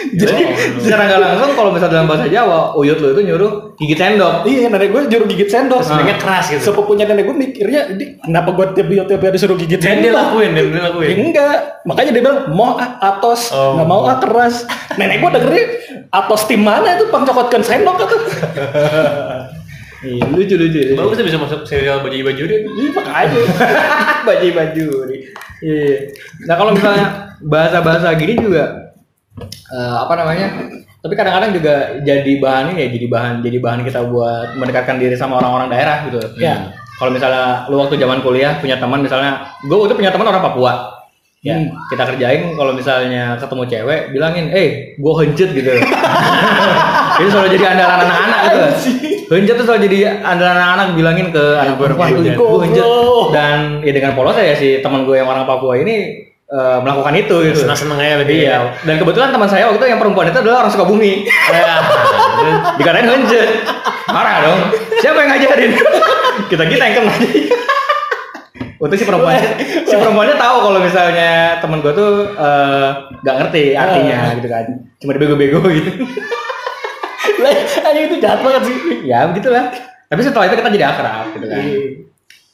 Jadi 0.06 0.44
secara 0.80 1.08
nggak 1.08 1.20
langsung 1.20 1.52
kalau 1.56 1.72
misalnya 1.74 2.00
dalam 2.00 2.08
bahasa 2.08 2.28
Jawa, 2.28 2.72
uyut 2.78 3.00
lu 3.00 3.12
itu 3.12 3.22
nyuruh 3.26 3.74
gigit 3.76 3.98
sendok. 3.98 4.46
Iya, 4.46 4.70
nenek 4.70 4.92
gue 4.92 5.02
juru 5.08 5.26
gigit 5.26 5.50
sendok. 5.50 5.82
Sebenarnya 5.82 6.16
keras 6.16 6.46
gitu. 6.48 6.62
Sepupunya 6.62 7.04
nenek 7.04 7.26
gue 7.26 7.36
mikirnya, 7.36 7.90
"Di, 7.90 8.16
kenapa 8.22 8.54
gue 8.54 8.66
tiap 8.76 8.88
tiap 9.08 9.20
hari 9.20 9.34
disuruh 9.34 9.58
gigit 9.58 9.76
Dan 9.76 10.00
dia 10.00 10.14
sendok? 10.14 10.20
lakuin, 10.22 10.50
dia 10.52 10.64
Ya 10.64 10.82
lakuin. 10.88 11.16
enggak, 11.26 11.58
makanya 11.84 12.12
dia 12.12 12.22
bilang 12.22 12.38
mau 12.50 12.76
ah, 12.76 12.96
atos, 13.02 13.50
Oh. 13.52 13.76
nggak 13.76 13.88
mau 13.88 14.02
ah 14.04 14.18
keras. 14.20 14.64
Nenek 15.00 15.20
gua 15.20 15.30
dengernya 15.32 15.64
atos 16.10 16.42
tim 16.46 16.62
mana 16.62 16.96
itu 16.96 17.10
pangcokotkan 17.10 17.62
sendok 17.66 17.98
itu. 18.00 18.18
Iya, 20.06 20.22
lucu 20.30 20.56
lucu. 20.56 20.80
lucu. 20.80 20.94
Bagus 20.94 21.18
bisa 21.20 21.40
masuk 21.42 21.66
serial 21.66 22.06
baju-baju 22.06 22.44
deh. 22.46 22.60
Iya 22.78 22.90
makanya. 22.94 23.42
baju 24.22 24.48
baju 24.54 24.88
nih. 25.10 25.20
Iya. 25.60 25.96
Nah 26.46 26.56
kalau 26.56 26.72
misalnya 26.72 27.06
bahasa-bahasa 27.42 28.14
gini 28.16 28.38
juga 28.38 28.94
eh, 29.68 29.96
apa 29.98 30.14
namanya? 30.16 30.48
Tapi 31.02 31.14
kadang-kadang 31.14 31.54
juga 31.54 31.74
jadi 32.02 32.32
bahan 32.42 32.74
ini 32.74 32.80
ya, 32.82 32.88
jadi 32.90 33.08
bahan 33.08 33.34
jadi 33.42 33.58
bahan 33.62 33.82
kita 33.82 34.10
buat 34.10 34.58
mendekatkan 34.58 34.98
diri 34.98 35.14
sama 35.14 35.38
orang-orang 35.38 35.70
daerah 35.70 36.06
gitu. 36.06 36.18
Iya. 36.38 36.74
Kalau 36.96 37.12
misalnya 37.12 37.68
lu 37.68 37.78
waktu 37.78 38.00
zaman 38.00 38.24
kuliah 38.24 38.58
punya 38.58 38.80
teman 38.80 39.04
misalnya, 39.04 39.46
gue 39.62 39.76
waktu 39.76 39.94
punya 39.94 40.10
teman 40.10 40.26
orang 40.26 40.42
Papua. 40.42 40.74
Ya, 41.46 41.62
Hmm. 41.62 41.70
kita 41.94 42.10
kerjain 42.10 42.58
kalau 42.58 42.74
misalnya 42.74 43.38
ketemu 43.38 43.64
cewek 43.70 44.02
bilangin, 44.10 44.50
"Eh, 44.50 44.98
gue 44.98 45.14
hencut" 45.14 45.54
gitu. 45.54 45.78
Ini 47.22 47.30
selalu 47.30 47.50
jadi 47.54 47.66
andalan 47.70 48.02
anak-anak 48.02 48.40
gitu. 48.42 48.66
Hencut 49.25 49.55
tuh 49.58 49.65
selalu 49.65 49.82
jadi 49.89 50.00
andalan 50.22 50.58
anak-anak 50.58 50.88
bilangin 50.94 51.27
ke 51.34 51.44
anak 51.58 51.75
perempuan, 51.82 52.10
"Gue 52.13 52.34
gue 52.38 52.60
hencut." 52.70 52.86
Goblok. 52.86 53.27
Dan 53.34 53.82
ya 53.82 53.91
dengan 53.96 54.12
polos 54.13 54.38
ya 54.38 54.53
si 54.53 54.79
teman 54.86 55.08
gue 55.08 55.17
yang 55.17 55.25
orang 55.25 55.50
Papua 55.50 55.74
ini 55.82 56.25
eh, 56.46 56.77
melakukan 56.84 57.13
itu 57.17 57.36
gitu. 57.50 57.65
Senang-senang 57.65 57.98
aja 57.98 58.15
lagi. 58.22 58.36
Iya. 58.46 58.58
Dan 58.86 58.96
kebetulan 59.01 59.34
teman 59.34 59.50
saya 59.50 59.65
waktu 59.72 59.82
itu 59.82 59.88
yang 59.89 60.00
perempuan 60.01 60.29
itu 60.29 60.39
adalah 60.46 60.58
orang 60.65 60.72
Sukabumi. 60.72 61.25
Ya. 61.25 61.82
Dikatain 62.77 63.08
hencut. 63.10 63.50
Marah 64.13 64.36
dong. 64.46 64.62
Siapa 65.01 65.17
yang 65.25 65.29
ngajarin? 65.34 65.72
kita 66.51 66.63
kita 66.70 66.84
yang 66.86 66.96
kena. 67.01 67.13
Untuk 68.75 69.00
si 69.00 69.08
perempuan 69.08 69.39
si 69.88 69.96
perempuannya 69.96 70.36
tahu 70.36 70.58
kalau 70.70 70.79
misalnya 70.84 71.58
teman 71.63 71.79
gue 71.82 71.94
tuh 71.96 72.12
eh, 72.38 72.88
nggak 73.25 73.36
ngerti 73.41 73.63
artinya 73.74 74.36
gitu 74.38 74.48
kan. 74.51 74.65
Cuma 75.01 75.12
dibego-bego 75.17 75.63
gitu. 75.72 75.91
Lah, 77.42 77.51
itu 77.96 78.15
jahat 78.22 78.39
banget 78.39 78.62
sih. 78.70 78.77
ya 79.04 79.27
begitulah. 79.27 79.72
Tapi 80.06 80.22
setelah 80.22 80.46
itu 80.48 80.56
kita 80.56 80.70
jadi 80.70 80.86
akrab 80.88 81.25
gitu 81.34 81.46
kan. 81.50 81.60
Iya. 81.60 81.80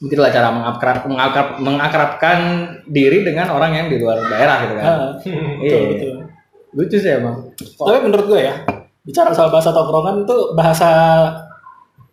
Begitulah 0.02 0.30
cara 0.34 0.50
mengakrab, 0.50 0.98
mengakrab, 1.06 1.48
mengakrabkan 1.62 2.40
diri 2.90 3.22
dengan 3.22 3.54
orang 3.54 3.72
yang 3.78 3.86
di 3.86 4.02
luar 4.02 4.18
daerah 4.26 4.58
gitu 4.66 4.74
kan. 4.80 4.86
Ah, 4.86 5.12
Iya. 5.62 5.78
betul, 5.78 5.82
betul. 5.94 6.12
Lucu 6.72 6.98
sih 6.98 7.12
emang. 7.12 7.36
Tapi 7.58 7.98
menurut 8.02 8.26
gue 8.32 8.42
ya, 8.42 8.56
bicara 9.04 9.30
soal 9.36 9.52
bahasa 9.52 9.70
tongkrongan 9.70 10.24
tuh 10.26 10.56
bahasa 10.56 10.90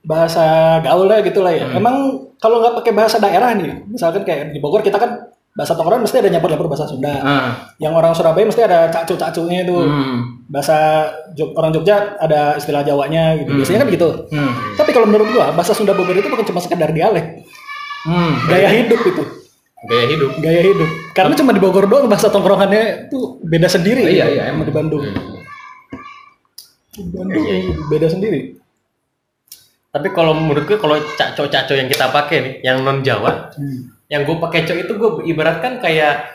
bahasa 0.04 0.78
gaul 0.80 1.04
lah 1.04 1.20
gitu 1.20 1.44
lah 1.44 1.52
ya. 1.52 1.64
Hmm. 1.68 1.78
Emang 1.78 1.96
kalau 2.40 2.64
nggak 2.64 2.80
pakai 2.82 2.92
bahasa 2.96 3.20
daerah 3.20 3.52
nih, 3.52 3.84
misalkan 3.87 4.25
kayak 4.25 4.56
di 4.56 4.58
Bogor 4.58 4.80
kita 4.80 4.96
kan 4.96 5.27
bahasa 5.58 5.74
tongkrongan 5.74 6.06
mesti 6.06 6.22
ada 6.22 6.30
nyampur-nyampur 6.30 6.70
bahasa 6.70 6.86
Sunda. 6.86 7.10
Ah. 7.18 7.50
Yang 7.82 7.92
orang 7.98 8.12
Surabaya 8.14 8.46
mesti 8.46 8.62
ada 8.62 8.86
cacu-cacunya 8.88 9.66
itu. 9.66 9.74
Hmm. 9.74 10.46
Bahasa 10.46 11.10
Jog- 11.34 11.58
orang 11.58 11.74
Jogja 11.74 12.14
ada 12.16 12.54
istilah 12.54 12.86
Jawanya 12.86 13.34
gitu. 13.36 13.58
Biasanya 13.58 13.82
kan 13.82 13.88
begitu. 13.90 14.08
Hmm. 14.30 14.54
Tapi 14.78 14.94
kalau 14.94 15.10
menurut 15.10 15.26
gua 15.34 15.50
bahasa 15.50 15.74
Sunda 15.74 15.92
Bogor 15.92 16.14
itu 16.14 16.30
bukan 16.30 16.46
cuma 16.46 16.62
sekedar 16.62 16.94
dialek, 16.94 17.42
Hmm. 18.06 18.38
gaya 18.46 18.70
hidup 18.70 19.02
itu. 19.02 19.22
Gaya 19.78 20.06
hidup. 20.08 20.30
Gaya 20.38 20.62
hidup. 20.62 20.88
Karena 21.10 21.34
cuma 21.34 21.50
di 21.50 21.58
Bogor 21.58 21.90
doang 21.90 22.06
bahasa 22.06 22.30
tongkrongannya 22.30 23.10
itu 23.10 23.42
beda 23.42 23.66
sendiri. 23.66 24.02
Oh, 24.02 24.10
iya, 24.10 24.24
gitu, 24.24 24.34
iya, 24.38 24.42
sama 24.54 24.62
di 24.62 24.70
Bandung. 24.70 25.02
Di 26.94 27.02
Bandung 27.02 27.44
beda 27.86 28.06
sendiri. 28.06 28.40
Tapi 29.88 30.08
kalau 30.10 30.36
menurut 30.36 30.66
gue 30.66 30.78
kalau 30.78 30.94
caco-caco 31.16 31.74
yang 31.74 31.88
kita 31.88 32.10
pakai 32.10 32.36
nih, 32.38 32.54
yang 32.62 32.82
non 32.82 33.00
Jawa, 33.00 33.50
yang 34.08 34.24
gue 34.24 34.36
pakai 34.38 34.64
cok 34.64 34.78
itu 34.78 34.92
gue 34.94 35.10
ibaratkan 35.26 35.78
kayak 35.78 36.32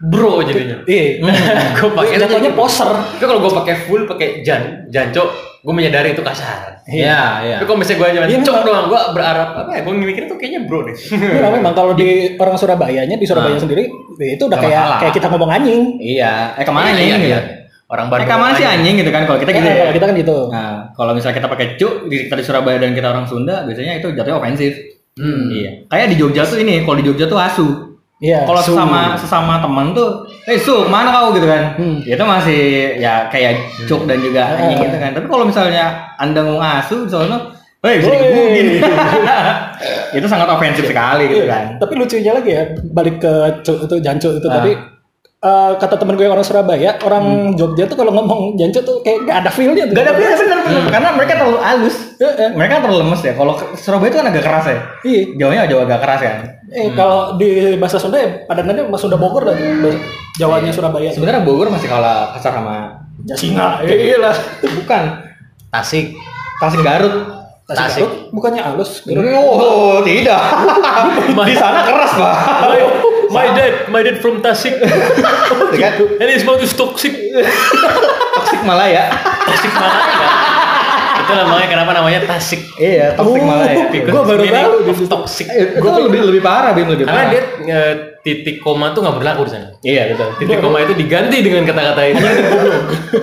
bro 0.00 0.38
jadinya. 0.40 0.78
Iya. 0.84 1.18
gue 1.76 1.90
pakai 1.90 2.14
Jatuhnya 2.16 2.52
poser. 2.52 2.86
Tapi 2.86 3.24
kalau 3.24 3.40
gue 3.40 3.52
pakai 3.52 3.74
full 3.80 4.02
pakai 4.04 4.28
jan, 4.40 4.86
janco, 4.86 5.26
gue 5.58 5.74
menyadari 5.74 6.14
itu 6.14 6.22
kasar. 6.22 6.78
Iya, 6.84 7.20
iya. 7.42 7.56
Tapi 7.58 7.66
kalau 7.66 7.78
misalnya 7.78 7.98
gue 7.98 8.08
jalan 8.14 8.28
Iya, 8.28 8.38
cok 8.40 8.58
doang, 8.62 8.84
gue 8.86 9.00
berharap 9.12 9.48
apa 9.58 9.70
ya? 9.72 9.80
Gue 9.82 9.94
mikir 9.96 10.22
itu 10.24 10.34
kayaknya 10.34 10.60
bro 10.64 10.86
deh. 10.86 10.94
Memang 11.12 11.52
memang 11.52 11.74
kalau 11.74 11.92
di 11.92 12.08
orang 12.40 12.54
Surabayanya 12.54 13.14
di 13.14 13.26
Surabaya 13.26 13.52
Ah. 13.52 13.60
sendiri 13.60 13.90
itu 14.20 14.42
udah 14.44 14.58
kayak 14.58 14.86
kayak 15.02 15.12
kita 15.12 15.26
ngomong 15.28 15.50
anjing. 15.52 15.98
Iya, 15.98 16.54
eh 16.54 16.62
ke 16.62 16.70
mana 16.70 16.88
Iya, 16.88 16.94
anjing 16.94 17.10
iya, 17.18 17.18
iya. 17.28 17.40
Orang 17.88 18.06
Eh 18.06 18.10
Bandung. 18.14 18.28
ke 18.28 18.36
mana 18.36 18.52
sih 18.52 18.62
aja. 18.62 18.76
anjing 18.76 18.94
gitu 18.96 19.10
kan 19.10 19.22
kalau 19.24 19.40
kita 19.40 19.50
gitu 19.50 19.64
Ya, 19.64 19.74
kalau 19.80 19.92
kita 19.92 20.06
kan 20.06 20.14
gitu. 20.14 20.38
Nah, 20.48 20.72
kalau 20.92 21.12
misalnya 21.12 21.36
kita 21.36 21.48
pakai 21.48 21.66
cuk 21.74 21.94
di 22.06 22.16
kita 22.22 22.34
di 22.36 22.44
Surabaya 22.44 22.76
dan 22.78 22.92
kita 22.92 23.08
orang 23.08 23.24
Sunda, 23.24 23.64
biasanya 23.64 23.98
itu 23.98 24.12
jatuhnya 24.12 24.38
ofensif. 24.38 24.72
Hmm. 25.18 25.50
Iya. 25.50 25.70
Kayak 25.86 26.06
di 26.10 26.16
Jogja 26.16 26.42
tuh 26.42 26.58
ini, 26.58 26.82
kalau 26.82 26.96
di 26.96 27.04
Jogja 27.04 27.26
tuh 27.26 27.36
asu. 27.36 27.68
Iya. 28.18 28.42
Kalau 28.42 28.58
sesama 28.58 29.14
sesama 29.14 29.54
teman 29.58 29.90
tuh, 29.92 30.26
eh 30.44 30.58
su, 30.58 30.86
mana 30.86 31.10
kau 31.10 31.30
gitu 31.30 31.46
kan? 31.46 31.74
Hmm. 31.74 32.02
Itu 32.02 32.22
masih 32.22 32.60
ya 32.96 33.26
kayak 33.26 33.58
cuk 33.86 34.06
dan 34.06 34.18
juga 34.18 34.42
Hmm. 34.48 34.58
anjing 34.64 34.78
gitu 34.80 34.96
kan. 34.96 35.10
Tapi 35.12 35.26
kalau 35.26 35.44
misalnya 35.44 35.84
anda 36.16 36.42
ngomong 36.42 36.62
asu, 36.62 37.06
soalnya, 37.06 37.38
Hei, 37.78 38.02
bisa 38.02 38.10
Woi. 38.10 38.18
digebukin. 38.18 38.66
itu 40.18 40.26
sangat 40.26 40.50
ofensif 40.50 40.82
sekali 40.82 41.30
gitu 41.30 41.46
Iya. 41.46 41.52
kan. 41.52 41.64
Tapi 41.78 41.92
lucunya 41.94 42.32
lagi 42.34 42.50
ya 42.50 42.62
balik 42.90 43.22
ke 43.22 43.32
cu, 43.62 43.72
itu 43.86 43.94
jancu 44.02 44.28
itu 44.34 44.46
Ah. 44.46 44.54
tadi 44.58 44.72
eh, 45.38 45.72
kata 45.78 45.94
temen 45.98 46.14
gue 46.18 46.24
yang 46.26 46.34
orang 46.34 46.46
Surabaya, 46.46 46.98
orang 47.06 47.54
Jogja 47.54 47.86
tuh 47.86 47.94
kalau 47.94 48.10
ngomong 48.14 48.58
jancu 48.58 48.82
tuh 48.82 48.98
kayak 49.06 49.26
gak 49.26 49.36
ada 49.46 49.50
feel-nya 49.50 49.86
tuh. 49.86 49.94
Hmm. 49.94 50.02
Gak 50.02 50.06
ada 50.06 50.14
pilihan 50.18 50.38
bener 50.38 50.58
bener 50.66 50.82
karena 50.90 51.08
mereka 51.14 51.32
terlalu 51.38 51.58
halus. 51.62 51.96
Heeh. 52.18 52.48
Mereka 52.58 52.72
terlalu 52.82 52.98
lemes 53.06 53.20
ya. 53.22 53.32
Kalau 53.38 53.54
Surabaya 53.78 54.08
itu 54.10 54.18
kan 54.18 54.26
agak 54.30 54.44
keras 54.44 54.66
ya. 54.66 54.78
Iya. 55.06 55.22
Jawanya 55.38 55.62
jauh 55.70 55.82
agak 55.86 56.00
keras 56.02 56.20
kan. 56.20 56.36
Eh 56.68 56.88
kalau 56.92 57.38
di 57.38 57.48
bahasa 57.80 57.96
Sunda 57.96 58.18
ya 58.18 58.30
padanannya 58.44 58.90
Sunda 58.98 59.16
Bogor 59.16 59.48
dan 59.48 59.56
Jawanya 60.38 60.70
Surabaya. 60.74 61.10
Sebenarnya 61.14 61.42
Bogor 61.46 61.70
masih 61.70 61.88
kalah 61.90 62.34
kasar 62.36 62.58
sama 62.58 62.94
Jasinga. 63.26 63.82
Iya 63.86 64.16
lah. 64.18 64.36
bukan 64.62 65.02
Tasik. 65.68 66.16
Tasik 66.58 66.80
Garut. 66.82 67.14
Tasik. 67.68 68.00
Garut 68.02 68.14
bukannya 68.32 68.62
halus. 68.64 69.04
Oh, 69.04 70.00
tidak. 70.00 70.40
Di 71.48 71.54
sana 71.56 71.84
keras, 71.84 72.12
Pak. 72.16 72.36
My 73.30 73.46
dad, 73.52 73.90
my 73.92 74.02
dad 74.02 74.20
from 74.20 74.42
Tasik. 74.42 74.74
And 76.20 76.30
his 76.30 76.44
mouth 76.44 76.62
is 76.62 76.72
toxic. 76.72 77.12
Tasik 78.38 78.62
Malaya. 78.64 79.10
Tasik 79.44 79.72
Malaya. 79.74 80.47
Itu 81.28 81.34
namanya 81.34 81.66
kenapa 81.68 81.90
namanya 81.92 82.20
Tasik? 82.24 82.60
Iya, 82.74 83.12
Tasik 83.12 83.42
Malaya. 83.42 83.76
Because 83.86 84.08
gua 84.08 84.22
baru 84.24 84.42
meaning 84.42 84.64
tahu 84.64 85.04
toxic. 85.06 85.46
Eh, 85.46 85.76
Itu 85.76 86.00
lebih 86.02 86.20
lebih 86.24 86.40
parah, 86.40 86.72
Bim, 86.72 86.88
lebih 86.88 87.04
Karena 87.04 87.22
parah. 87.22 87.30
dia 87.30 87.42
eh, 87.68 87.94
titik 88.18 88.56
koma 88.58 88.90
tuh 88.90 89.00
nggak 89.00 89.16
berlaku 89.16 89.44
di 89.44 89.52
sana. 89.52 89.68
Iya, 89.78 90.02
betul. 90.10 90.28
Titik 90.38 90.58
koma 90.58 90.80
itu 90.80 90.92
diganti 90.92 91.36
dengan 91.38 91.62
kata-kata 91.62 92.02
itu. 92.06 92.24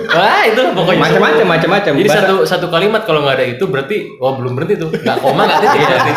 Wah, 0.08 0.42
itu 0.44 0.60
pokoknya 0.72 1.00
Macam-macam, 1.00 1.46
macam-macam. 1.48 1.92
Jadi 1.96 2.08
Bahasa- 2.08 2.22
satu 2.22 2.34
satu 2.44 2.66
kalimat 2.68 3.02
kalau 3.02 3.22
nggak 3.22 3.36
ada 3.36 3.46
itu 3.48 3.64
berarti 3.66 3.96
oh 4.16 4.32
belum 4.34 4.54
berhenti 4.54 4.74
tuh. 4.78 4.88
Nggak 4.88 5.18
koma 5.18 5.42
nggak 5.44 5.60
titik 5.60 5.80
berarti. 5.82 6.12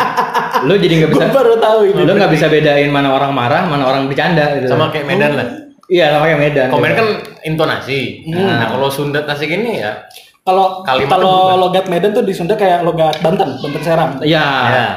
Lu 0.60 0.74
jadi 0.76 0.94
nggak 0.96 1.10
bisa 1.10 1.24
Gue 1.24 1.34
baru 1.34 1.54
tahu 1.58 1.78
ini. 1.86 2.00
lu 2.00 2.12
nggak 2.12 2.30
bisa 2.30 2.46
bedain 2.46 2.90
mana 2.90 3.08
orang 3.10 3.32
marah, 3.32 3.62
mana 3.64 3.84
orang 3.84 4.06
bercanda 4.06 4.54
gitu. 4.54 4.66
Sama 4.68 4.88
kayak 4.88 5.06
Medan 5.06 5.32
lah. 5.34 5.48
Iya, 5.90 6.14
sama 6.14 6.24
kayak 6.24 6.38
Medan. 6.40 6.68
Komen 6.70 6.86
gitu. 6.86 6.98
kan 6.98 7.06
intonasi. 7.42 8.00
Nah, 8.30 8.70
kalau 8.70 8.86
Sunda 8.88 9.26
Tasik 9.26 9.50
ini 9.50 9.82
ya 9.82 10.06
Kalau 10.40 10.82
kalau 10.84 11.60
logat 11.60 11.86
Medan 11.86 12.16
tuh 12.16 12.24
di 12.24 12.32
Sunda 12.32 12.56
kayak 12.56 12.82
logat 12.82 13.20
Banten, 13.20 13.60
Banten 13.60 13.82
Serang. 13.84 14.10
Iya. 14.24 14.46
ya. 14.72 14.88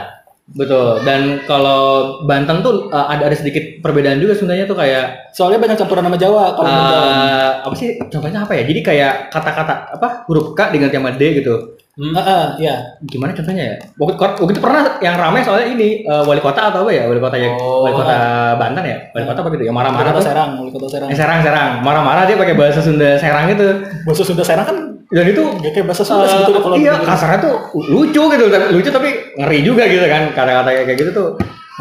Betul. 0.43 0.99
Dan 1.07 1.39
kalau 1.47 2.19
Banten 2.27 2.59
tuh 2.59 2.91
uh, 2.91 3.07
ada 3.07 3.31
ada 3.31 3.35
sedikit 3.35 3.79
perbedaan 3.79 4.19
juga 4.19 4.35
Sundanya 4.35 4.67
tuh 4.67 4.75
kayak 4.75 5.31
Soalnya 5.31 5.59
banyak 5.63 5.79
campuran 5.79 6.03
nama 6.03 6.19
Jawa 6.19 6.51
kalau 6.53 6.67
uh, 6.67 7.49
apa 7.63 7.75
sih 7.79 7.95
contohnya 8.11 8.43
apa 8.43 8.53
ya? 8.55 8.63
Jadi 8.67 8.79
kayak 8.83 9.13
kata-kata 9.31 9.95
apa 9.95 10.27
huruf 10.27 10.51
K 10.51 10.71
diganti 10.71 10.99
sama 10.99 11.15
D 11.15 11.41
gitu. 11.41 11.79
Hmm. 11.93 12.09
Heeh, 12.09 12.43
iya. 12.65 12.75
Gimana 13.05 13.37
contohnya 13.37 13.63
ya? 13.69 13.75
Waktu, 14.01 14.17
waktu 14.17 14.51
itu 14.57 14.61
pernah 14.65 14.97
yang 14.97 15.13
ramai 15.13 15.45
soalnya 15.45 15.69
ini 15.77 16.01
uh, 16.09 16.25
wali 16.25 16.41
kota 16.41 16.73
atau 16.73 16.81
apa 16.85 16.91
ya? 16.91 17.05
Wali 17.05 17.21
kota 17.21 17.37
ya, 17.37 17.53
Oh. 17.53 17.85
wali 17.85 17.93
kota 17.93 18.17
Banten 18.57 18.83
ya? 18.83 18.97
Wali 19.13 19.25
kota 19.29 19.39
apa 19.45 19.49
gitu? 19.53 19.63
Yang 19.69 19.77
marah-marah 19.77 20.11
tuh. 20.17 20.25
Serang, 20.25 20.49
Wali 20.57 20.71
Kota 20.73 20.87
Serang. 20.89 21.07
Eh, 21.13 21.17
serang 21.17 21.39
serang 21.45 21.71
marah-marah 21.85 22.25
dia 22.25 22.33
pakai 22.33 22.57
bahasa 22.57 22.81
Sunda 22.81 23.13
serang 23.21 23.45
gitu 23.53 23.67
Bahasa 24.09 24.25
Sunda 24.25 24.41
Serang 24.41 24.65
kan 24.65 24.77
dan 25.13 25.25
itu 25.29 25.43
gak 25.61 25.71
kayak 25.77 25.85
bahasa 25.85 26.01
Sunda 26.01 26.25
uh, 26.25 26.29
sebetulnya 26.29 26.61
kalau 26.65 26.75
iya 26.81 26.93
kasarnya 26.97 27.39
tuh 27.45 27.55
lucu 27.93 28.23
gitu 28.33 28.45
tapi 28.49 28.65
lucu 28.73 28.89
tapi 28.89 29.09
ngeri 29.37 29.59
juga 29.61 29.83
gitu 29.85 30.05
kan 30.09 30.33
kata-kata 30.33 30.69
kayak 30.73 30.97
gitu 30.97 31.11
tuh 31.13 31.29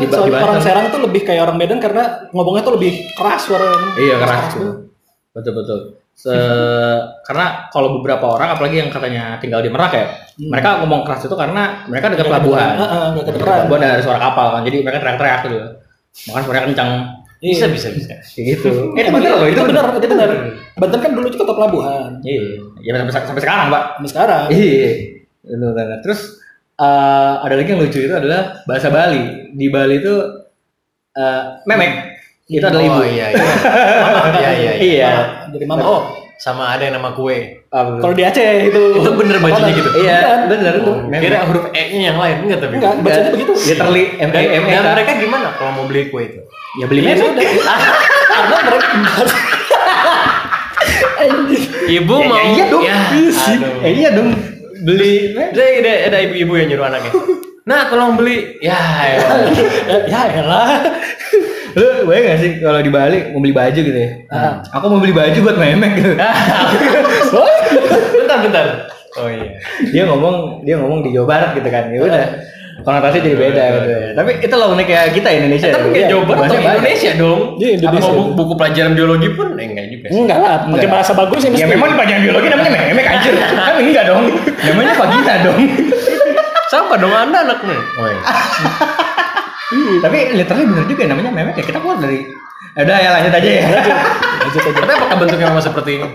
di, 0.00 0.08
Soalnya 0.08 0.40
orang. 0.40 0.56
Serang 0.64 0.86
tuh 0.88 1.00
lebih 1.04 1.20
kayak 1.20 1.42
orang 1.44 1.56
Medan 1.60 1.76
karena 1.76 2.24
ngomongnya 2.32 2.64
tuh 2.64 2.80
lebih 2.80 3.12
keras 3.12 3.44
suaranya. 3.44 3.92
Iya 4.00 4.14
keras 4.24 4.40
tuh. 4.40 4.48
gitu. 4.56 4.70
Betul 5.36 5.52
betul. 5.52 5.78
Se 6.12 6.32
karena 7.24 7.68
kalau 7.72 8.00
beberapa 8.00 8.36
orang 8.36 8.56
apalagi 8.56 8.80
yang 8.80 8.88
katanya 8.92 9.36
tinggal 9.40 9.60
di 9.60 9.68
Merak 9.72 9.92
ya, 9.92 10.06
mereka 10.48 10.80
ngomong 10.84 11.04
keras 11.04 11.24
itu 11.28 11.36
karena 11.36 11.84
mereka 11.88 12.08
dekat 12.12 12.28
pelabuhan. 12.28 12.68
Dekat 13.20 13.36
pelabuhan 13.36 13.80
ada 13.84 14.04
suara 14.04 14.20
kapal 14.20 14.46
kan, 14.56 14.62
jadi 14.64 14.76
mereka 14.80 14.98
teriak-teriak 15.04 15.40
gitu. 15.48 15.58
Makanya 16.28 16.44
suaranya 16.44 16.66
kencang 16.72 16.90
Bisa 17.42 17.66
bisa 17.66 17.90
bisa. 17.90 18.14
kayak 18.22 18.46
gitu. 18.54 18.94
Eh, 18.94 19.02
itu 19.02 19.10
bener 19.10 19.30
loh, 19.34 19.48
itu 19.50 19.62
benar, 19.66 19.84
itu 19.98 20.06
benar. 20.06 20.30
Banten 20.78 20.98
kan 21.02 21.10
dulu 21.10 21.26
kota 21.34 21.52
pelabuhan. 21.58 22.10
Iya, 22.22 22.62
ya 22.86 22.92
sampai, 23.02 23.26
sampai 23.26 23.42
sekarang 23.42 23.66
pak. 23.66 23.84
Sampai 23.98 24.10
sekarang. 24.14 24.44
Iya, 24.54 24.90
banget. 25.74 25.98
Terus 26.06 26.20
eh, 26.78 27.34
ada 27.42 27.54
lagi 27.58 27.68
yang 27.74 27.82
lucu 27.82 27.98
itu 27.98 28.14
adalah 28.14 28.62
bahasa 28.62 28.94
Bali. 28.94 29.50
Di 29.58 29.66
Bali 29.74 29.98
itu 29.98 30.14
eh, 31.18 31.42
memek 31.66 31.92
itu 32.46 32.62
adalah 32.62 32.84
ibu. 32.84 33.00
Oh 33.00 33.06
iya 33.06 33.26
iya. 33.34 33.46
Mama, 34.02 34.28
iya 34.42 34.50
iya. 34.50 34.52
iya. 34.54 34.72
Iya. 34.78 35.12
Jadi 35.50 35.64
mama. 35.66 35.82
Oh, 35.82 36.02
sama 36.42 36.74
ada 36.74 36.82
yang 36.90 36.94
nama 36.98 37.14
kue. 37.14 37.62
Ah. 37.70 38.02
Kalau 38.02 38.14
di 38.14 38.22
Aceh 38.26 38.66
itu. 38.66 38.82
Itu 38.98 39.10
bener 39.14 39.38
bacanya 39.38 39.72
gitu? 39.72 39.90
Iya, 39.98 40.50
benar 40.50 40.72
itu. 40.78 40.90
Oh, 40.90 41.06
kira 41.10 41.38
huruf 41.46 41.64
E-nya 41.70 42.12
yang 42.12 42.18
lain 42.18 42.36
enggak 42.46 42.58
tapi. 42.66 42.74
Enggak, 42.82 42.92
bacanya 43.02 43.30
begitu. 43.30 43.52
Literally 43.70 44.04
M 44.18 44.30
Dan, 44.34 44.42
E 44.42 44.46
M 44.58 44.64
E 44.66 44.70
dan 44.74 44.82
K. 44.82 44.90
mereka 44.98 45.12
gimana 45.22 45.48
kalau 45.54 45.70
mau 45.78 45.84
beli 45.86 46.10
kue 46.10 46.22
itu? 46.26 46.40
Ya 46.80 46.84
beli 46.88 47.00
Ya 47.04 47.14
sudah. 47.20 47.44
Karena 48.32 48.56
mereka. 48.64 48.96
Ibu 51.82 52.14
Ya, 52.16 52.26
mau 52.26 52.36
ya 52.36 52.44
iya 52.48 52.64
dong. 52.66 52.82
Ya. 52.82 52.98
Eh, 53.84 53.92
iya 53.92 54.08
dong. 54.16 54.28
Beli. 54.82 55.36
Ada, 55.36 55.62
ada, 55.62 55.92
ada 56.10 56.18
ibu-ibu 56.26 56.52
yang 56.58 56.68
nyuruh 56.74 56.86
anaknya. 56.88 57.12
Nah, 57.62 57.86
tolong 57.86 58.18
beli. 58.18 58.58
Ya, 58.58 58.74
ya. 59.06 59.18
ya 60.10 60.20
elah. 60.42 60.82
Lu 61.72 62.04
bayang 62.04 62.24
gak 62.34 62.38
sih 62.42 62.50
kalau 62.60 62.80
di 62.84 62.90
Bali 62.92 63.32
mau 63.32 63.40
beli 63.40 63.54
baju 63.54 63.80
gitu 63.80 63.96
ya? 63.96 64.10
Ah. 64.28 64.60
Aku 64.76 64.92
mau 64.92 65.00
beli 65.00 65.14
baju 65.14 65.38
buat 65.40 65.56
memek 65.56 65.92
gitu. 65.96 66.12
bentar, 68.18 68.38
bentar. 68.44 68.64
Oh 69.16 69.28
iya. 69.28 69.60
dia 69.92 70.02
ngomong 70.08 70.64
dia 70.64 70.80
ngomong 70.80 71.04
di 71.04 71.16
Jawa 71.16 71.26
Barat 71.28 71.50
gitu 71.56 71.68
kan. 71.68 71.88
Ya 71.88 72.00
udah. 72.04 72.26
Konotasi 72.82 73.22
jadi 73.22 73.36
beda 73.36 73.62
gitu 73.62 73.88
ya. 73.92 74.10
Tapi 74.16 74.30
itu 74.40 74.54
lah 74.56 74.68
uniknya 74.72 75.00
kita 75.12 75.28
Indonesia. 75.28 75.68
Eh, 75.68 75.74
tapi 75.76 75.86
ya. 75.86 75.92
kayak 75.92 76.06
Jawa 76.08 76.22
Barat 76.24 76.38
Bahasanya 76.40 76.56
atau 76.56 76.64
banyak. 76.64 76.80
Indonesia 76.80 77.10
dong. 77.14 77.40
Iya, 77.60 77.70
Indonesia. 77.78 78.08
Apa 78.08 78.16
buku, 78.16 78.32
buku 78.34 78.52
pelajaran 78.58 78.92
biologi 78.98 79.28
pun 79.36 79.46
eh, 79.54 79.66
enggak 79.70 79.86
juga 79.92 80.06
sih. 80.08 80.18
Enggak 80.18 80.38
lah, 80.42 80.54
pakai 80.66 80.88
bahasa 80.90 81.12
bagus 81.14 81.40
ya 81.44 81.48
mesti. 81.52 81.62
Ya 81.62 81.66
memang 81.70 81.90
pelajaran 81.94 82.22
biologi 82.26 82.46
namanya 82.50 82.70
memek 82.72 83.06
anjir. 83.06 83.34
Kan 83.60 83.74
enggak 83.78 84.04
dong. 84.08 84.24
Namanya 84.42 84.92
vagina 84.98 85.34
dong. 85.46 85.60
Sama 86.72 86.94
dong 86.96 87.14
Anda 87.14 87.38
anaknya. 87.44 87.78
Oh 87.78 88.06
iya. 88.08 88.22
Tapi 90.00 90.18
literally 90.36 90.64
bener 90.66 90.84
juga 90.88 91.02
namanya 91.06 91.30
memek 91.30 91.54
ya. 91.60 91.64
Kita 91.68 91.78
keluar 91.78 92.00
dari 92.00 92.24
Ya 92.72 92.88
Udah 92.88 92.96
ya 93.04 93.10
lanjut 93.12 93.32
aja 93.36 93.50
ya. 93.52 93.64
Lanjut 93.68 94.62
aja. 94.64 94.80
Tapi 94.80 94.92
apakah 94.96 95.16
bentuknya 95.20 95.46
memang 95.52 95.60
seperti 95.60 95.90
ini? 96.00 96.08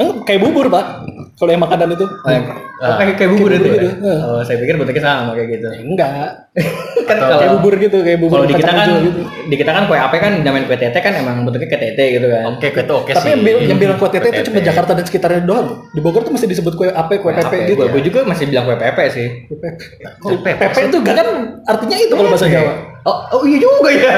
Enggak, 0.00 0.24
kayak 0.24 0.40
bubur, 0.40 0.72
Pak. 0.72 1.04
Kalau 1.32 1.50
yang 1.50 1.60
makanan 1.60 1.88
itu. 1.90 2.06
Oh, 2.06 2.30
yang- 2.30 2.46
oh, 2.78 2.94
kayak 2.94 3.14
kayak 3.16 3.30
bubur 3.32 3.48
Kayak 3.48 3.58
itu. 3.58 3.66
bubur 3.66 3.80
ya? 3.80 3.90
gitu. 3.90 4.10
Oh, 4.22 4.40
saya 4.40 4.56
pikir 4.58 4.74
bentuknya 4.76 5.02
sama 5.02 5.30
kayak 5.32 5.48
gitu. 5.50 5.66
Enggak. 5.82 6.28
Kan 7.02 7.16
Atau- 7.16 7.26
kalau 7.26 7.40
Kayak 7.40 7.52
bubur 7.58 7.74
gitu, 7.76 7.96
kayak 7.98 8.18
bubur 8.20 8.36
kalau 8.36 8.46
di 8.46 8.54
kita 8.54 8.70
kan 8.70 8.88
gitu. 8.94 9.20
di 9.42 9.56
kita 9.56 9.70
kan 9.70 9.82
kue 9.84 9.96
ape 9.96 10.16
kan 10.16 10.32
namanya 10.38 10.64
kue 10.64 10.76
tete 10.76 10.94
kan 10.96 11.12
emang 11.12 11.42
bentuknya 11.42 11.66
kayak 11.66 11.82
tete 11.88 12.04
gitu 12.14 12.26
kan. 12.28 12.44
Oke, 12.48 12.66
kue 12.70 12.82
itu 12.82 12.94
oke 12.94 13.10
Tapi 13.10 13.18
sih. 13.18 13.30
yang, 13.32 13.42
bil- 13.42 13.64
yang 13.64 13.78
bilang 13.80 13.96
kue 13.96 14.08
tete 14.08 14.28
itu 14.28 14.42
cuma 14.46 14.56
tete. 14.56 14.68
Jakarta 14.68 14.92
dan 14.92 15.04
sekitarnya 15.04 15.42
doang. 15.42 15.68
Di 15.88 15.98
Bogor 15.98 16.22
tuh 16.22 16.30
masih 16.30 16.46
disebut 16.46 16.72
kue 16.72 16.88
ape, 16.88 17.14
kue 17.18 17.32
pepe 17.32 17.42
Ape, 17.42 17.58
gitu. 17.66 17.80
Gue 17.80 17.90
gue 17.90 18.02
juga 18.06 18.20
masih 18.22 18.44
bilang 18.46 18.64
kue 18.64 18.76
pepe 18.76 19.04
sih. 19.08 19.26
Kue 19.44 19.58
pepe. 19.58 19.82
Kue 20.20 20.36
pepe 20.38 20.62
Pepe 20.62 20.80
itu 20.86 20.96
gak 21.00 21.14
kan 21.16 21.26
artinya 21.64 21.96
itu 21.96 22.12
kalau 22.12 22.30
bahasa 22.30 22.46
Jawa. 22.46 22.72
Oh, 23.02 23.16
oh 23.32 23.42
iya 23.42 23.58
juga 23.58 23.90
ya. 23.90 24.12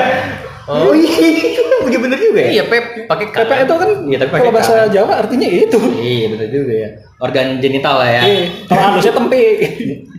Oh, 0.65 0.97
iya 0.97 1.99
bener 2.01 2.17
juga 2.17 2.41
ya. 2.41 2.51
iya 2.51 2.63
pep 2.65 3.05
pakai 3.05 3.27
K. 3.29 3.37
PP 3.39 3.53
itu 3.61 3.75
kan 3.75 3.91
Iya, 4.05 4.17
tapi 4.19 4.31
kalau 4.35 4.49
bahasa. 4.51 4.89
Jawa 4.89 5.13
artinya 5.19 5.45
itu. 5.45 5.79
Iya 5.95 6.27
bener 6.31 6.49
juga 6.49 6.73
ya. 6.75 6.89
Organ 7.19 7.47
genital 7.59 8.01
lah 8.01 8.09
ya. 8.11 8.23
Iya. 8.23 8.47
Kalau 8.65 8.83
halusnya 8.83 9.13
tempe. 9.13 9.43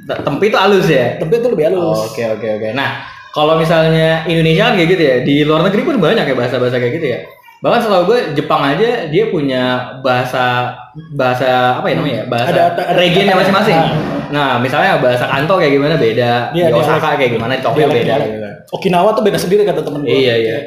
T- 0.05 0.21
Tempi 0.21 0.45
itu 0.45 0.57
halus 0.59 0.85
ya. 0.85 1.17
tempe 1.17 1.33
itu 1.35 1.47
lebih 1.47 1.65
halus. 1.67 1.97
Oke 2.05 2.21
oke 2.23 2.47
oke. 2.51 2.67
Nah 2.71 3.01
kalau 3.31 3.57
misalnya 3.57 4.21
Indonesia 4.23 4.69
kan 4.69 4.73
kayak 4.75 4.89
gitu 4.91 5.03
ya. 5.03 5.15
Di 5.21 5.35
luar 5.41 5.61
negeri 5.63 5.81
pun 5.81 5.97
banyak 5.97 6.23
ya 6.23 6.35
bahasa-bahasa 6.35 6.77
kayak 6.77 6.93
gitu 6.95 7.07
ya. 7.09 7.19
Bahkan 7.57 7.79
setahu 7.81 8.03
gue 8.05 8.19
Jepang 8.35 8.61
aja 8.61 8.89
dia 9.07 9.23
punya 9.27 9.63
bahasa 9.99 10.77
bahasa 11.11 11.81
apa 11.81 11.87
ya 11.87 11.95
namanya 11.95 12.15
ya 12.15 12.25
bahasa 12.27 12.49
Ada- 12.51 12.65
ada- 12.69 12.87
regionnya 12.95 13.33
masing-masing. 13.33 13.79
Ah. 14.25 14.31
Nah 14.31 14.49
misalnya 14.57 14.97
bahasa 14.97 15.25
Kanto 15.25 15.55
kayak 15.55 15.71
gimana 15.71 15.95
beda, 15.95 16.31
Iya, 16.51 16.65
di 16.67 16.73
Osaka 16.73 16.97
dialek. 16.97 17.17
kayak 17.17 17.31
gimana, 17.31 17.51
di 17.53 17.61
Tokyo 17.61 17.79
Dialek- 17.81 17.95
beda. 17.95 18.09
dialek. 18.11 18.29
gitu. 18.29 18.49
Okinawa 18.71 19.09
tuh 19.11 19.23
beda 19.23 19.37
sendiri 19.37 19.61
kata 19.61 19.81
temen 19.81 20.01
gue. 20.01 20.09
Iya 20.11 20.33
iya. 20.35 20.57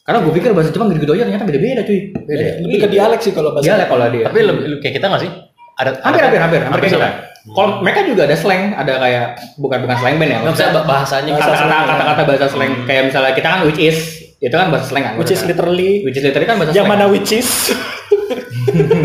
Karena 0.00 0.24
gue 0.24 0.32
pikir 0.32 0.50
bahasa 0.50 0.70
Jepang 0.70 0.88
gitu-gitu 0.88 1.12
aja 1.12 1.24
ternyata 1.24 1.44
beda-beda 1.44 1.80
cuy. 1.82 1.98
Beda. 2.24 2.44
Lebih 2.60 2.78
ke 2.78 2.88
dialek 2.88 3.20
sih 3.20 3.32
kalau 3.32 3.52
bahasa. 3.52 3.64
Dialek 3.66 3.86
kalau 3.86 4.06
dia. 4.08 4.24
Tapi 4.24 4.38
lebih 4.40 4.62
lebih 4.66 4.80
kayak 4.80 4.94
kita 4.96 5.06
nggak 5.06 5.22
sih? 5.22 5.30
Ada 5.76 5.90
hampir 6.02 6.22
hampir 6.24 6.40
hampir 6.40 6.60
hampir 6.60 6.80
kayak 6.82 6.94
sama. 6.96 7.10
Kalau 7.48 7.80
mereka 7.80 8.00
juga 8.02 8.22
ada 8.24 8.34
slang, 8.34 8.72
ada 8.72 8.92
kayak 8.98 9.24
bukan 9.56 9.78
bukan 9.80 9.96
slang 9.96 10.14
band 10.16 10.30
ya. 10.30 10.38
Maksudnya 10.42 10.72
bahasanya 10.82 11.32
Bahasa 11.32 11.44
kata-kata 11.46 11.64
slang. 11.64 11.86
kata-kata 11.86 12.22
bahasa 12.24 12.46
slang 12.50 12.72
kayak 12.84 13.02
misalnya 13.08 13.32
kita 13.32 13.48
kan 13.48 13.60
which 13.62 13.78
is 13.78 13.96
itu 14.38 14.52
kan 14.52 14.68
bahasa 14.68 14.84
slang 14.88 15.04
kan. 15.04 15.14
Which 15.16 15.30
is 15.30 15.40
literally 15.42 16.02
which 16.02 16.16
is 16.16 16.24
literally 16.24 16.44
kan 16.44 16.56
bahasa 16.56 16.72
yang 16.72 16.84
slang. 16.84 16.98
mana 16.98 17.04
which 17.06 17.30
is? 17.30 17.48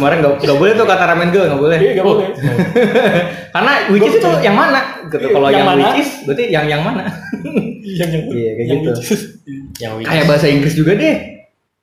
Kemarin 0.00 0.16
nggak 0.18 0.32
nggak 0.40 0.56
boleh 0.56 0.72
tuh 0.72 0.86
kata 0.88 1.04
ramen 1.04 1.28
girl 1.28 1.44
nggak 1.44 1.60
boleh. 1.60 1.76
Iya, 1.76 1.92
nggak 1.92 2.08
boleh. 2.08 2.28
Karena 3.54 3.72
which 3.92 4.08
is 4.08 4.14
itu 4.16 4.30
yang 4.40 4.56
mana 4.56 4.80
gitu. 5.04 5.20
Iya, 5.20 5.28
Kalau 5.30 5.48
yang 5.48 5.58
yang, 5.60 5.68
mana? 5.68 5.80
which 5.84 6.00
is 6.00 6.10
berarti 6.24 6.44
yang 6.48 6.64
yang 6.64 6.80
mana? 6.80 7.02
yang 8.00 8.08
yang 8.08 8.22
Iya, 8.26 8.50
kayak 8.56 8.66
yang 8.66 8.80
gitu. 8.80 8.90
which 8.96 9.12
is. 9.12 9.22
yang 9.76 9.92
which 9.94 10.08
kayak 10.08 10.24
bahasa 10.24 10.46
Inggris 10.48 10.72
juga 10.72 10.96
deh. 10.96 11.16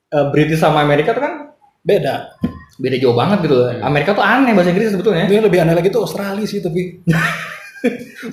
Eh, 0.07 0.25
British 0.31 0.57
sama 0.57 0.81
Amerika 0.81 1.11
tuh 1.11 1.21
kan 1.21 1.33
Beda. 1.79 2.33
beda 2.77 2.97
jauh 2.97 3.13
banget 3.13 3.41
gitu. 3.43 3.57
Amerika 3.81 4.13
tuh 4.13 4.21
aneh 4.21 4.53
bahasa 4.53 4.69
Inggris 4.69 4.89
sebetulnya. 4.89 5.25
Ini 5.25 5.41
lebih 5.41 5.61
aneh 5.61 5.73
lagi 5.73 5.89
tuh 5.89 6.01
Australia 6.03 6.43
sih 6.43 6.57
tapi. 6.59 6.81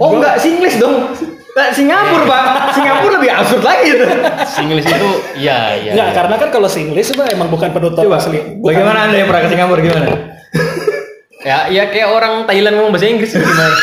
Oh 0.00 0.16
enggak, 0.16 0.40
Singlish 0.40 0.80
dong. 0.80 1.12
Nah, 1.54 1.70
Singapura, 1.70 2.24
Pak. 2.26 2.74
Singapura 2.74 3.12
lebih 3.22 3.30
absurd 3.30 3.62
lagi 3.62 3.94
gitu. 3.94 4.06
Singlish 4.48 4.88
itu 4.88 5.08
iya 5.38 5.78
iya. 5.78 5.92
Enggak, 5.94 6.08
iya. 6.10 6.16
karena 6.16 6.34
kan 6.40 6.48
kalau 6.50 6.66
Singlish 6.66 7.14
itu 7.14 7.22
emang 7.22 7.46
bukan 7.46 7.70
penutup 7.70 8.02
Coba, 8.02 8.18
asli. 8.18 8.40
Bukan- 8.58 8.64
bagaimana 8.64 8.98
Anda 9.06 9.16
yang 9.22 9.28
pernah 9.30 9.42
ke 9.46 9.50
Singapura 9.52 9.80
gimana? 9.80 10.06
Ya, 11.44 11.68
ya 11.68 11.84
kayak 11.86 12.08
orang 12.08 12.34
Thailand 12.44 12.74
ngomong 12.74 12.92
bahasa 12.92 13.06
Inggris 13.06 13.30
gimana? 13.30 13.68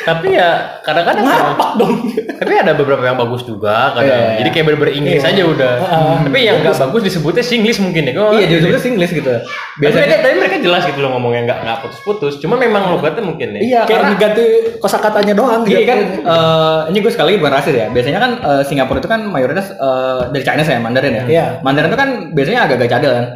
Tapi 0.00 0.32
ya 0.32 0.80
kadang-kadang 0.80 1.22
Ngapak 1.22 1.70
dong. 1.76 1.92
tapi 2.40 2.56
ada 2.56 2.72
beberapa 2.72 3.04
yang 3.04 3.20
bagus 3.20 3.44
juga 3.44 3.92
kadang. 3.92 4.08
Iya, 4.08 4.16
iya. 4.32 4.36
Jadi 4.40 4.48
kayak 4.48 4.64
bener-bener 4.64 4.94
Inggris 4.96 5.20
Iya. 5.20 5.30
aja 5.30 5.42
udah. 5.44 5.74
Heeh. 5.76 6.14
Tapi 6.24 6.38
yang 6.40 6.56
nggak 6.64 6.76
bagus 6.80 7.02
disebutnya 7.04 7.44
Singlish 7.44 7.78
mungkin 7.78 8.08
ya. 8.08 8.12
Iya, 8.32 8.44
dia 8.48 8.58
sebutnya 8.58 8.80
Singlish 8.80 9.12
gitu. 9.12 9.28
Biasanya 9.76 10.06
mereka, 10.08 10.24
tapi 10.24 10.34
mereka 10.40 10.56
jelas 10.58 10.82
gitu 10.88 10.98
loh 10.98 11.10
ngomongnya 11.12 11.52
nggak 11.52 11.58
nggak 11.62 11.78
putus-putus. 11.84 12.40
Cuma 12.40 12.56
memang 12.56 12.96
logatnya 12.96 13.20
mungkin 13.20 13.48
ya. 13.54 13.60
iya 13.60 13.80
karena 13.84 14.16
ganti 14.16 14.44
kosakatanya 14.80 15.36
doang 15.36 15.68
Iya 15.68 15.78
gitu. 15.78 15.90
kan, 15.92 15.98
eh, 16.16 16.78
ini 16.88 16.98
gue 16.98 17.12
sekali 17.12 17.26
lagi 17.28 17.38
bukan 17.44 17.52
rasis 17.60 17.74
ya. 17.76 17.86
Biasanya 17.92 18.18
kan 18.18 18.30
eh, 18.40 18.62
Singapura 18.64 18.98
itu 18.98 19.10
kan 19.10 19.20
mayoritas 19.20 19.66
eh, 19.70 20.20
dari 20.32 20.42
China 20.42 20.62
saya 20.64 20.80
Mandarin 20.80 21.12
ya. 21.12 21.24
Iya. 21.28 21.46
Mandarin 21.60 21.92
itu 21.92 21.98
kan 22.00 22.08
biasanya 22.32 22.60
agak-agak 22.64 22.88
cadel 22.88 23.12
kan. 23.12 23.26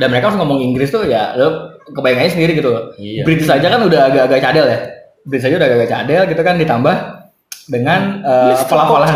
Dan 0.00 0.08
mereka 0.08 0.32
harus 0.32 0.38
ngomong 0.40 0.64
Inggris 0.64 0.88
tuh 0.88 1.04
ya 1.04 1.36
lo 1.36 1.76
kebayangannya 1.92 2.32
sendiri 2.32 2.52
gitu. 2.56 2.70
Iya. 2.96 3.22
British 3.28 3.50
aja 3.50 3.66
kan 3.68 3.80
udah 3.84 4.00
agak-agak 4.08 4.40
cadel 4.40 4.66
ya. 4.68 4.78
British 5.28 5.46
aja 5.48 5.56
udah 5.60 5.68
agak-agak 5.68 5.90
cadel 5.92 6.22
gitu 6.32 6.42
kan 6.42 6.54
ditambah 6.56 6.96
dengan 7.70 8.00
eh, 8.26 8.56
pelafalan 8.66 9.14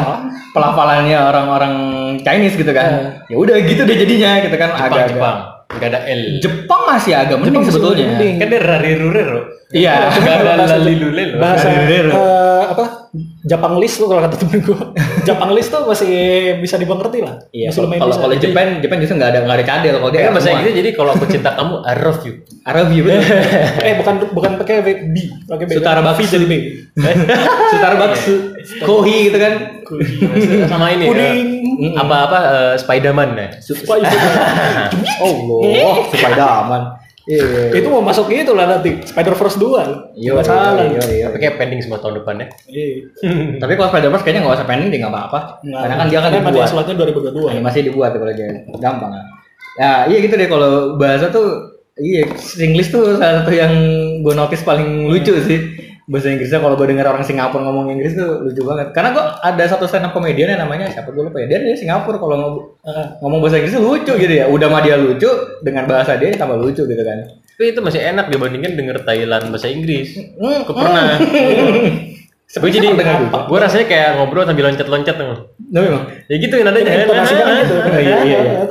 pelafalannya 0.55 1.19
orang-orang 1.19 1.75
Chinese 2.23 2.57
gitu 2.61 2.73
kan. 2.77 3.25
Ya 3.27 3.37
udah 3.37 3.57
gitu 3.65 3.83
deh 3.89 3.97
jadinya 3.97 4.31
gitu 4.45 4.57
kan 4.57 4.71
Jepang, 4.77 4.87
agak-agak. 4.87 5.17
Jepang. 5.17 5.39
Nggak 5.67 5.89
ada 5.93 6.01
L. 6.07 6.23
Jepang 6.39 6.83
masih 6.87 7.13
agak 7.19 7.37
mending 7.43 7.65
sebetulnya. 7.67 8.07
mending. 8.15 8.35
Kan 8.39 8.47
dia 8.53 8.61
rari 8.63 8.93
rurero. 9.01 9.41
Iya. 9.75 9.95
Nggak 10.15 10.37
ada 10.45 10.53
lalilule 10.79 11.25
loh. 11.35 11.39
bahasa 11.43 11.67
eh, 11.69 12.63
apa 12.71 13.06
Jepang 13.43 13.75
list 13.77 13.97
tuh 13.97 14.07
kalau 14.07 14.21
kata 14.21 14.37
temen 14.37 14.59
gue 14.61 14.79
Jepang 15.29 15.51
list 15.51 15.69
tuh 15.69 15.85
masih 15.85 16.13
bisa 16.59 16.77
dimengerti 16.77 17.21
lah 17.21 17.39
Iya, 17.49 17.69
masih 17.69 17.77
kalau 17.77 17.87
lumayan 17.87 18.01
kalau 18.01 18.11
bisa. 18.11 18.23
kalau 18.23 18.35
Jepang 18.39 18.69
Jepang 18.79 18.99
justru 18.99 19.15
nggak 19.17 19.31
ada 19.31 19.39
nggak 19.43 19.57
ada 19.57 19.67
cadel 19.67 19.95
kalau 19.97 20.11
dia 20.11 20.21
kan 20.21 20.33
bahasa. 20.33 20.49
Inggris 20.53 20.75
jadi 20.75 20.91
kalau 20.93 21.11
aku 21.13 21.25
cinta 21.27 21.51
kamu 21.53 21.75
I 21.81 21.95
love 21.97 22.21
you. 22.23 22.35
Arab 22.63 22.87
ya 22.89 23.01
betul. 23.01 23.21
eh 23.87 23.95
bukan 23.97 24.15
bukan 24.31 24.51
pakai 24.59 24.75
B 24.83 24.89
pakai 25.45 25.65
B 25.65 25.71
Sutara 25.73 26.01
Baksu. 26.01 26.27
jadi 26.29 26.47
B 26.47 26.55
Starbucks, 27.77 28.23
kohi 28.83 29.29
gitu 29.29 29.37
kan. 29.37 29.53
Sama 30.67 30.91
ini 30.91 31.05
Puding. 31.05 31.49
eh, 31.79 31.93
apa-apa 31.93 32.39
eh, 32.41 32.75
Spiderman 32.75 33.37
ya. 33.37 33.49
Supaya 33.61 34.09
Oh, 35.21 35.95
Spiderman. 36.09 36.83
Iya. 37.27 37.75
itu 37.83 37.89
mau 37.91 37.99
masuk 37.99 38.31
gitu 38.31 38.55
lah 38.55 38.71
nanti 38.71 39.03
Spider 39.03 39.35
Verse 39.35 39.59
2 39.59 40.15
Iya, 40.15 40.31
salah 40.47 40.79
iya, 40.79 41.03
iya. 41.11 41.25
Tapi 41.27 41.43
kayak 41.43 41.59
pending 41.59 41.83
semua 41.83 41.99
tahun 41.99 42.23
depan 42.23 42.39
ya. 42.39 42.47
Iya. 42.71 42.87
Tapi 43.63 43.73
kalau 43.75 43.89
Spider-Man 43.91 44.23
kayaknya 44.23 44.41
nggak 44.47 44.57
usah 44.63 44.69
pending 44.71 44.89
deh 44.95 44.99
nggak 45.03 45.11
apa-apa. 45.11 45.41
Karena 45.67 45.95
kan 45.99 46.07
dia 46.07 46.19
kan 46.23 46.31
dibuat. 46.31 46.71
slotnya 46.71 46.95
2022 46.95 47.51
Animasi 47.59 47.79
dibuat 47.83 48.15
kalau 48.15 48.31
dia 48.31 48.49
gampang 48.79 49.11
kan. 49.11 49.25
Ya 49.77 49.93
iya 50.07 50.19
gitu 50.23 50.35
deh 50.39 50.49
kalau 50.49 50.95
bahasa 50.95 51.27
tuh 51.29 51.77
iya 51.99 52.23
English 52.63 52.95
tuh 52.95 53.19
salah 53.19 53.43
satu 53.43 53.51
yang 53.53 53.75
gue 54.23 54.35
notice 54.39 54.63
paling 54.63 55.11
lucu 55.11 55.35
sih. 55.43 55.61
Bahasa 56.07 56.31
Inggrisnya 56.31 56.63
kalau 56.63 56.79
gue 56.79 56.87
denger 56.87 57.03
orang 57.03 57.27
Singapura 57.27 57.67
ngomong 57.67 57.91
Inggris 57.91 58.15
tuh 58.15 58.47
lucu 58.47 58.63
banget. 58.63 58.95
Karena 58.95 59.11
gue 59.11 59.25
ada 59.43 59.65
satu 59.67 59.91
stand 59.91 60.07
up 60.07 60.15
comedian 60.15 60.55
yang 60.55 60.63
namanya 60.63 60.87
siapa 60.87 61.11
gue 61.11 61.19
lupa 61.27 61.43
ya. 61.43 61.51
Dia 61.51 61.59
dari 61.67 61.75
Singapura 61.75 62.17
kalau 62.23 62.37
ngomong, 62.39 62.55
Eh, 62.87 63.07
ngomong 63.19 63.39
bahasa 63.43 63.59
Inggris 63.59 63.75
lucu 63.75 64.13
gitu 64.15 64.31
ya. 64.31 64.47
Udah 64.47 64.71
mah 64.71 64.87
dia 64.87 64.95
lucu 64.95 65.27
dengan 65.67 65.91
bahasa 65.91 66.15
dia 66.15 66.31
tambah 66.39 66.55
lucu 66.55 66.87
gitu 66.87 67.03
kan. 67.03 67.27
Tapi 67.59 67.75
itu 67.75 67.81
masih 67.83 68.01
enak 68.07 68.31
dibandingkan 68.31 68.79
denger 68.79 69.03
Thailand 69.03 69.51
bahasa 69.51 69.67
Inggris. 69.67 70.15
Hmm, 70.39 70.63
Gue 70.63 70.75
pernah. 70.79 71.19
Gue 72.47 72.71
jadi 72.71 72.95
gue 72.95 73.59
rasanya 73.59 73.87
kayak 73.91 74.11
ngobrol 74.23 74.47
sambil 74.47 74.71
loncat-loncat 74.71 75.19
tuh. 75.19 75.51
Nah, 75.75 75.81
memang. 75.83 76.07
Ya 76.31 76.39
gitu 76.39 76.55
kan 76.63 76.71
gitu 76.79 76.87
Oh, 77.11 77.99
iya, 77.99 78.17
iya, 78.23 78.39
iya. 78.55 78.63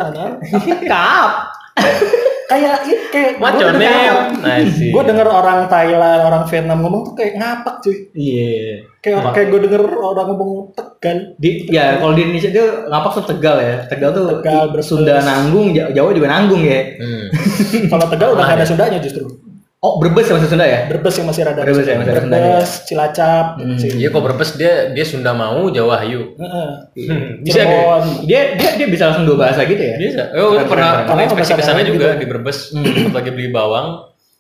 Kap. 0.88 1.32
kayak 2.46 2.76
ini 2.84 2.96
kayak. 3.10 3.32
Nasi. 4.38 4.88
gue 4.90 5.04
denger 5.04 5.26
orang 5.26 5.60
Thailand 5.66 6.22
orang 6.24 6.44
Vietnam 6.46 6.78
ngomong 6.80 7.02
tuh 7.04 7.14
kayak 7.14 7.34
ngapak 7.36 7.76
cuy 7.80 7.98
Iya. 8.12 8.86
kayak 9.00 9.18
kayak 9.32 9.48
gue 9.50 9.60
denger 9.66 9.82
orang 9.92 10.26
ngomong 10.28 10.52
Tegal 10.72 11.18
Di, 11.36 11.50
ya 11.68 11.98
kalau 11.98 12.14
di 12.14 12.22
Indonesia 12.24 12.50
itu 12.50 12.62
ngapak 12.86 13.12
tuh 13.14 13.26
Tegal 13.28 13.58
ya. 13.58 13.76
Tegal 13.86 14.10
tuh 14.12 14.24
Tegal, 14.36 14.54
i- 14.60 14.70
Brebes. 14.72 14.86
Sunda 14.86 15.16
nanggung, 15.20 15.68
Ja- 15.72 15.90
Jawa 15.90 16.10
juga 16.12 16.28
nanggung 16.28 16.62
ya. 16.62 16.82
Hmm. 16.96 17.26
kalau 17.92 18.06
Tegal 18.08 18.30
udah 18.32 18.44
nggak 18.44 18.58
ada 18.58 18.66
Sundanya 18.66 19.00
justru 19.00 19.26
Oh, 19.86 20.02
Brebes 20.02 20.26
ya 20.26 20.34
maksud 20.34 20.50
Sunda 20.50 20.66
ya? 20.66 20.90
Brebes 20.90 21.14
yang 21.14 21.28
masih 21.30 21.42
rada 21.46 21.62
Brebes 21.62 21.86
ya, 21.86 21.94
masih 22.02 22.10
ada 22.18 22.22
Sundanya. 22.26 22.50
Brebes 22.58 22.72
Cilacap 22.90 23.46
Hmm. 23.62 23.78
Iya 23.78 24.08
kok 24.10 24.24
berbes 24.26 24.50
dia 24.58 24.74
dia 24.98 25.06
Sunda 25.06 25.32
mau 25.38 25.70
Jawa 25.70 26.02
hayu. 26.02 26.34
Heeh. 26.42 26.70
Bisa 27.46 27.62
kayak 27.62 27.70
Cirebon 27.70 28.04
Dia 28.26 28.42
dia 28.58 28.70
dia 28.82 28.88
bisa 28.90 29.04
langsung 29.14 29.30
dua 29.30 29.38
bahasa 29.46 29.62
gitu 29.70 29.78
ya? 29.78 29.96
Bisa. 30.02 30.34
Oh, 30.34 30.58
Keren, 30.58 30.66
pernah 30.66 30.90
keren, 30.90 31.06
pernah 31.06 31.24
inspeksi 31.30 31.54
ke 31.54 31.62
sana 31.62 31.78
bahasa 31.78 31.90
juga 31.94 32.06
daerah 32.10 32.18
di 32.18 32.26
Brebes. 32.26 32.58
Waktu 32.74 33.14
lagi 33.14 33.30
beli 33.30 33.50
bawang 33.54 33.88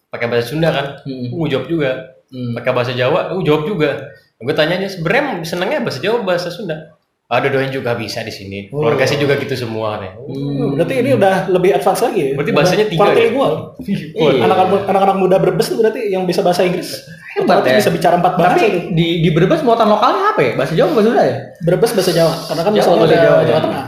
pakai 0.09 0.25
bahasa 0.33 0.45
Sunda 0.49 0.69
kan. 0.73 0.85
Hmm. 1.05 1.29
Gue 1.29 1.47
jawab 1.53 1.69
juga. 1.69 1.91
Hmm. 2.33 2.57
Pakai 2.57 2.71
bahasa 2.73 2.91
Jawa, 2.97 3.29
gue 3.37 3.43
jawab 3.45 3.69
juga. 3.69 3.89
Gue 4.41 4.55
tanyanya 4.57 4.89
sebenarnya 4.89 5.45
senangnya 5.45 5.79
bahasa 5.85 5.99
Jawa 6.01 6.25
bahasa 6.25 6.49
Sunda. 6.49 6.94
Ada 7.25 7.49
doain 7.49 7.73
juga 7.73 7.93
bisa 7.93 8.21
di 8.21 8.29
sini. 8.29 8.69
Keluarga 8.69 9.01
sih 9.01 9.17
juga 9.17 9.33
gitu 9.35 9.57
semua 9.57 9.97
nih. 9.97 10.13
Hmm, 10.15 10.77
berarti 10.77 10.93
ini 10.95 11.09
udah 11.11 11.49
lebih 11.49 11.73
advance 11.73 12.01
lagi 12.03 12.19
ya 12.21 12.31
Berarti 12.33 12.51
bahasanya 12.51 12.85
tiga 12.85 13.09
ya? 13.09 13.29
gua 13.29 13.49
Iya. 14.21 14.45
anak-anak 14.45 14.85
anak-anak 14.85 15.17
muda 15.17 15.35
Brebes 15.37 15.67
berarti 15.71 16.01
yang 16.07 16.23
bisa 16.23 16.39
bahasa 16.39 16.61
Inggris 16.61 17.01
Hebat 17.33 17.49
berarti 17.49 17.69
ya. 17.71 17.77
bisa 17.77 17.89
bicara 17.89 18.15
empat 18.15 18.33
bahasa 18.35 18.53
Tapi 18.55 18.69
tuh. 18.69 18.81
di 18.91 19.07
di 19.19 19.29
Brebes 19.29 19.59
muatan 19.59 19.87
lokalnya 19.87 20.21
apa 20.31 20.39
ya? 20.39 20.51
Bahasa 20.53 20.73
Jawa 20.73 20.89
bahasa 20.91 21.07
Sunda 21.07 21.23
ya? 21.23 21.35
Brebes 21.59 21.91
bahasa 21.91 22.11
Jawa 22.11 22.33
karena 22.45 22.61
kan 22.61 22.69
Jawa, 22.69 22.77
misalnya 22.77 22.99
bahasa 22.99 23.15
Jawa, 23.17 23.25
Jawa, 23.41 23.41
ya. 23.51 23.63
Tengah 23.63 23.85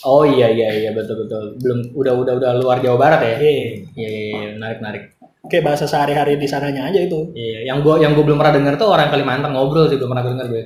Oh 0.00 0.22
iya 0.22 0.46
iya 0.48 0.68
iya 0.74 0.90
betul 0.92 1.16
betul. 1.18 1.44
Belum 1.58 1.78
udah 1.92 2.12
udah 2.14 2.32
udah 2.36 2.50
luar 2.56 2.78
Jawa 2.78 2.96
Barat 2.96 3.20
ya? 3.20 3.34
Iya. 3.34 3.36
Iya 3.36 3.68
iya, 3.92 4.08
iya, 4.08 4.48
menarik 4.54 4.78
menarik. 4.80 5.02
kayak 5.44 5.64
bahasa 5.66 5.84
sehari-hari 5.84 6.36
di 6.36 6.44
sananya 6.44 6.84
aja 6.84 7.00
itu 7.00 7.32
Iya, 7.32 7.64
yang 7.66 7.80
gua 7.80 7.96
yang 7.96 8.12
gua 8.12 8.20
belum 8.22 8.36
pernah 8.36 8.52
denger 8.54 8.74
tuh 8.76 8.88
orang 8.88 9.08
Kalimantan 9.08 9.48
ngobrol 9.50 9.84
sih 9.84 9.96
belum 9.96 10.08
pernah 10.10 10.22
gua 10.22 10.32
denger 10.34 10.48
gue. 10.50 10.62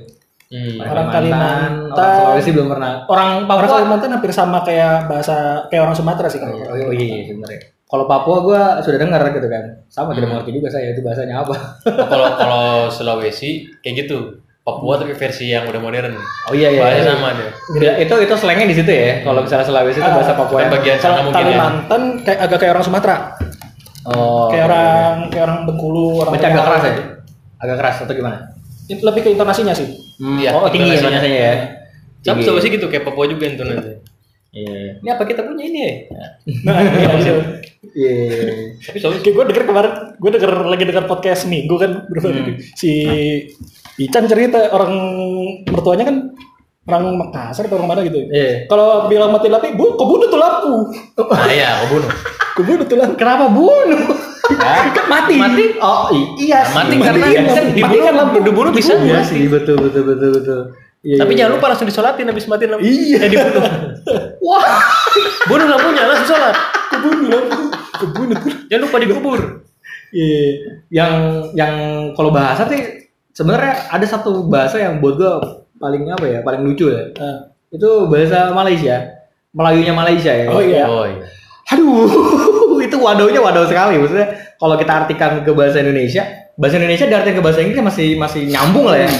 Hmm. 0.53 0.77
Orang 0.79 1.09
Kalimantan, 1.09 1.89
Kalimantan. 1.89 1.97
orang 1.97 2.13
Sulawesi 2.21 2.49
belum 2.53 2.67
pernah. 2.69 2.91
Orang 3.05 3.29
Papua 3.43 3.57
orang 3.57 3.71
Kalimantan 3.73 4.09
hampir 4.13 4.29
sama 4.29 4.61
kayak 4.61 5.09
bahasa 5.09 5.35
kayak 5.65 5.81
orang 5.81 5.97
Sumatera 5.97 6.29
sih 6.29 6.37
kalau 6.37 6.61
Oh, 6.61 6.69
oh 6.69 6.93
iya, 6.93 7.05
iya 7.11 7.25
sebenarnya. 7.25 7.73
Kalau 7.83 8.05
Papua 8.05 8.37
gua 8.39 8.61
sudah 8.79 8.97
dengar 8.97 9.21
gitu 9.27 9.47
kan. 9.47 9.63
Sama 9.87 10.13
tidak 10.13 10.29
mengerti 10.29 10.53
juga 10.53 10.69
saya 10.69 10.93
itu 10.93 11.01
bahasanya 11.01 11.41
apa. 11.41 11.57
Oh, 11.89 12.05
Kalau 12.05 12.27
kalau 12.35 12.65
Sulawesi 12.87 13.65
kayak 13.81 14.05
gitu. 14.05 14.37
Papua 14.61 14.95
tapi 14.95 15.11
versi 15.11 15.49
yang 15.49 15.65
udah 15.65 15.75
modern. 15.75 16.15
Oh 16.47 16.53
iya 16.53 16.69
iya. 16.69 16.79
Bahasa 16.79 16.95
iya. 16.95 17.11
sama 17.11 17.29
dia. 17.33 17.49
Ya, 17.81 17.93
itu 17.99 18.13
itu 18.15 18.33
slangnya 18.33 18.63
di 18.63 18.71
situ 18.73 18.87
ya. 18.87 19.19
Kalau 19.19 19.41
misalnya 19.41 19.65
Sulawesi 19.65 19.99
itu 19.99 20.05
Ah, 20.05 20.15
bahasa 20.15 20.33
Papua. 20.33 20.55
kan 20.55 20.61
yang- 20.61 20.71
bagian 20.71 20.97
sana 20.97 21.19
mungkin 21.19 21.33
ya. 21.35 21.49
Kalimantan 21.49 22.01
kayak 22.21 22.39
agak 22.39 22.57
kayak 22.59 22.71
orang 22.71 22.85
Sumatera 22.85 23.15
Oh. 24.05 24.47
kayak 24.47 24.65
orang 24.65 25.13
kayak 25.27 25.43
orang 25.43 25.59
Bengkulu 25.65 26.21
orang 26.21 26.31
Baca 26.31 26.45
agak 26.45 26.63
keras 26.63 26.83
ya. 26.83 26.93
Agak 27.57 27.77
keras 27.77 27.95
atau 28.05 28.13
gimana? 28.13 28.37
lebih 28.85 29.21
ke 29.21 29.29
intonasinya 29.31 29.71
sih 29.73 29.87
Hmm, 30.15 30.37
Iya, 30.37 30.49
oh 30.53 30.69
tinggi 30.69 30.89
ya 30.89 30.97
intonasinya 30.99 31.39
ya. 31.39 31.55
Sama 32.23 32.39
sama 32.39 32.59
sih 32.59 32.71
gitu 32.71 32.85
kayak 32.87 33.03
Papua 33.03 33.25
juga 33.25 33.45
itu 33.45 33.61
nanti. 33.61 33.91
Iya. 34.53 35.01
Ini 35.01 35.09
apa 35.09 35.23
kita 35.25 35.41
punya 35.43 35.65
ini 35.65 35.79
ya? 35.81 35.93
Nah, 36.63 36.77
iya, 36.79 37.09
iya. 37.17 37.33
Iya. 37.91 38.13
Tapi 38.79 38.97
soalnya 38.97 39.19
Kayak 39.19 39.33
gue 39.33 39.45
denger 39.49 39.63
kemarin, 39.65 39.91
gue 40.15 40.29
denger 40.29 40.51
lagi 40.69 40.83
denger 40.85 41.05
podcast 41.05 41.41
minggu 41.45 41.75
kan, 41.75 41.91
berapa 42.05 42.27
Hmm. 42.29 42.53
si 42.73 42.91
Ican 43.95 44.25
cerita 44.25 44.69
orang 44.69 44.93
mertuanya 45.65 46.05
kan 46.05 46.17
orang 46.83 47.03
Makassar 47.15 47.65
atau 47.65 47.77
orang 47.77 47.89
mana 47.89 48.01
gitu. 48.03 48.29
Iya. 48.29 48.67
Kalau 48.67 49.07
bilang 49.07 49.31
mati 49.31 49.49
lampu, 49.49 49.73
bu, 49.73 49.95
kebunuh 49.95 50.27
tuh 50.27 50.37
lampu. 50.37 50.73
ah 51.31 51.49
iya, 51.49 51.81
aku 51.81 51.97
bunuh. 51.97 52.11
Kebunuh 52.61 52.85
tuh 52.85 52.97
lampu. 52.97 53.15
Kenapa 53.17 53.49
bunuh? 53.49 54.01
Kan 54.43 55.05
mati. 55.07 55.35
Mati. 55.39 55.65
Oh 55.79 56.11
iya 56.35 56.67
sih. 56.67 56.75
Mati 56.75 56.95
Mati 56.99 57.07
karena 57.07 57.25
kan, 57.25 57.31
kan 57.31 57.45
mati 57.47 57.71
dibunuh, 57.79 58.03
kan 58.03 58.15
lampu. 58.19 58.37
dibunuh 58.43 58.71
bisa. 58.75 58.93
Iya 58.99 59.23
sih 59.23 59.47
betul 59.47 59.79
betul 59.79 60.03
betul 60.03 60.29
betul. 60.35 60.61
Iya, 61.03 61.19
Tapi 61.19 61.31
iya. 61.35 61.39
jangan 61.43 61.51
lupa 61.59 61.65
langsung 61.71 61.87
disolatin 61.87 62.27
habis 62.27 62.45
mati 62.47 62.63
lampu. 62.67 62.83
Iya. 62.83 63.17
Eh, 63.23 63.29
dibunuh. 63.31 63.63
Wah. 64.47 64.67
Bunuh 65.47 65.67
lampunya 65.67 66.03
langsung 66.03 66.27
sholat. 66.35 66.55
Kebunuh 66.91 67.29
lampu. 67.31 67.63
Kebunuh. 68.03 68.37
Jangan 68.67 68.81
lupa 68.83 68.97
dikubur. 68.99 69.39
Iya. 70.11 70.43
Yang 70.91 71.13
yang 71.55 71.73
kalau 72.19 72.31
bahasa 72.35 72.67
sih 72.67 73.11
sebenarnya 73.31 73.87
ada 73.89 74.05
satu 74.05 74.45
bahasa 74.51 74.77
yang 74.77 74.99
buat 74.99 75.15
gua 75.15 75.63
paling 75.79 76.07
apa 76.11 76.25
ya 76.27 76.39
paling 76.43 76.67
lucu 76.67 76.91
ya. 76.91 77.15
Ah. 77.15 77.47
Itu 77.71 78.11
bahasa 78.11 78.51
Malaysia. 78.51 79.23
Melayunya 79.55 79.93
Malaysia 79.95 80.31
ya. 80.35 80.47
Oh 80.51 80.59
iya. 80.59 80.83
Oh 80.83 81.05
iya. 81.07 81.25
Aduh, 81.71 82.05
itu 82.83 82.95
wadaunya 82.99 83.39
wadau 83.39 83.63
sekali. 83.65 83.95
Maksudnya 83.97 84.55
kalau 84.59 84.75
kita 84.75 84.91
artikan 85.05 85.41
ke 85.41 85.51
bahasa 85.55 85.79
Indonesia, 85.79 86.23
bahasa 86.59 86.75
Indonesia 86.77 87.05
diartikan 87.07 87.35
ke 87.39 87.43
bahasa 87.43 87.59
Inggris 87.63 87.79
masih 87.79 88.07
masih 88.19 88.41
nyambung 88.51 88.85
lah 88.91 88.99
ya. 89.07 89.11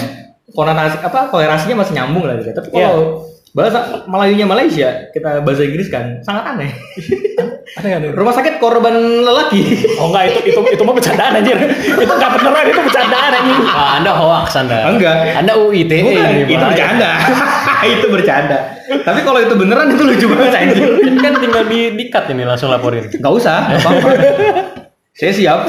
Konotasi 0.54 1.00
apa 1.02 1.32
kolerasinya 1.32 1.82
masih 1.82 1.92
nyambung 1.96 2.24
lah 2.28 2.38
gitu. 2.38 2.52
Tapi 2.52 2.68
kalau 2.70 3.26
bahasa 3.54 4.04
Melayunya 4.10 4.46
Malaysia 4.46 5.10
kita 5.10 5.42
bahasa 5.42 5.62
Inggris 5.64 5.88
kan 5.88 6.20
sangat 6.22 6.44
aneh. 6.54 6.70
Aneh 7.74 7.90
aneh. 7.90 8.10
Rumah 8.14 8.30
sakit 8.30 8.62
korban 8.62 8.94
lelaki. 9.26 9.82
Oh 9.98 10.14
enggak 10.14 10.30
itu 10.30 10.54
itu 10.54 10.60
itu 10.78 10.82
mah 10.86 10.94
bercandaan 10.94 11.42
anjir. 11.42 11.58
itu 11.74 12.12
enggak 12.14 12.30
beneran 12.38 12.64
itu 12.70 12.80
bercandaan 12.86 13.30
anjir. 13.34 13.56
Ah, 13.66 13.90
anda 13.98 14.12
hoax 14.14 14.54
Anda. 14.54 14.94
Enggak. 14.94 15.16
Anda 15.42 15.52
UITE. 15.58 15.98
Bukan, 16.06 16.14
ini, 16.14 16.42
itu 16.46 16.54
bahaya. 16.54 16.70
bercanda. 16.70 17.10
itu 17.98 18.06
bercanda. 18.06 18.58
Tapi 19.02 19.20
kalau 19.26 19.40
itu 19.42 19.54
beneran 19.58 19.90
itu 19.90 20.02
lucu 20.06 20.26
banget 20.30 20.54
anjir. 20.54 20.88
Ini 21.02 21.18
kan 21.18 21.34
tinggal 21.42 21.64
di 21.66 21.80
dikat 21.98 22.24
ini 22.30 22.42
langsung 22.46 22.70
laporin. 22.70 23.10
Gak 23.10 23.32
usah, 23.34 23.66
nggak 23.66 23.80
apa-apa. 23.82 24.08
Saya 25.18 25.30
siap. 25.30 25.60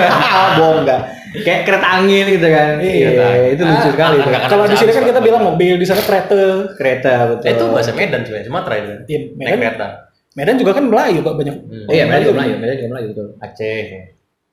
Bohong 0.60 0.84
enggak. 0.84 1.00
Kayak 1.44 1.60
kereta 1.66 1.88
angin 2.00 2.24
gitu 2.28 2.48
kan. 2.48 2.78
Iya. 2.78 3.52
itu 3.52 3.62
lucu 3.64 3.88
sekali. 3.90 4.16
itu. 4.20 4.28
Anak-anak 4.28 4.48
Kalau 4.52 4.64
di 4.68 4.76
sini 4.78 4.92
kan 4.92 5.04
kita 5.04 5.20
bilang 5.20 5.42
mobil, 5.44 5.80
di 5.80 5.86
sana 5.88 6.00
kereta. 6.00 6.72
Kereta 6.78 7.12
betul. 7.32 7.44
Eh, 7.48 7.52
itu 7.52 7.64
bahasa 7.68 7.90
Medan 7.92 8.20
sebenarnya, 8.22 8.46
Sumatera 8.48 8.74
itu. 8.78 8.92
Iya, 9.10 9.18
Naik 9.34 9.56
Medan, 9.58 9.60
kereta. 9.60 9.88
Medan 10.34 10.58
juga 10.58 10.74
kan 10.74 10.84
Melayu 10.84 11.22
Pak 11.22 11.34
banyak. 11.34 11.54
Hmm. 11.62 11.86
Iya, 11.88 12.04
Medan 12.04 12.20
juga 12.22 12.34
Melayu, 12.36 12.54
Medan 12.58 12.74
juga 12.74 12.88
Melayu 12.90 13.06
betul. 13.14 13.26
Aceh. 13.38 13.82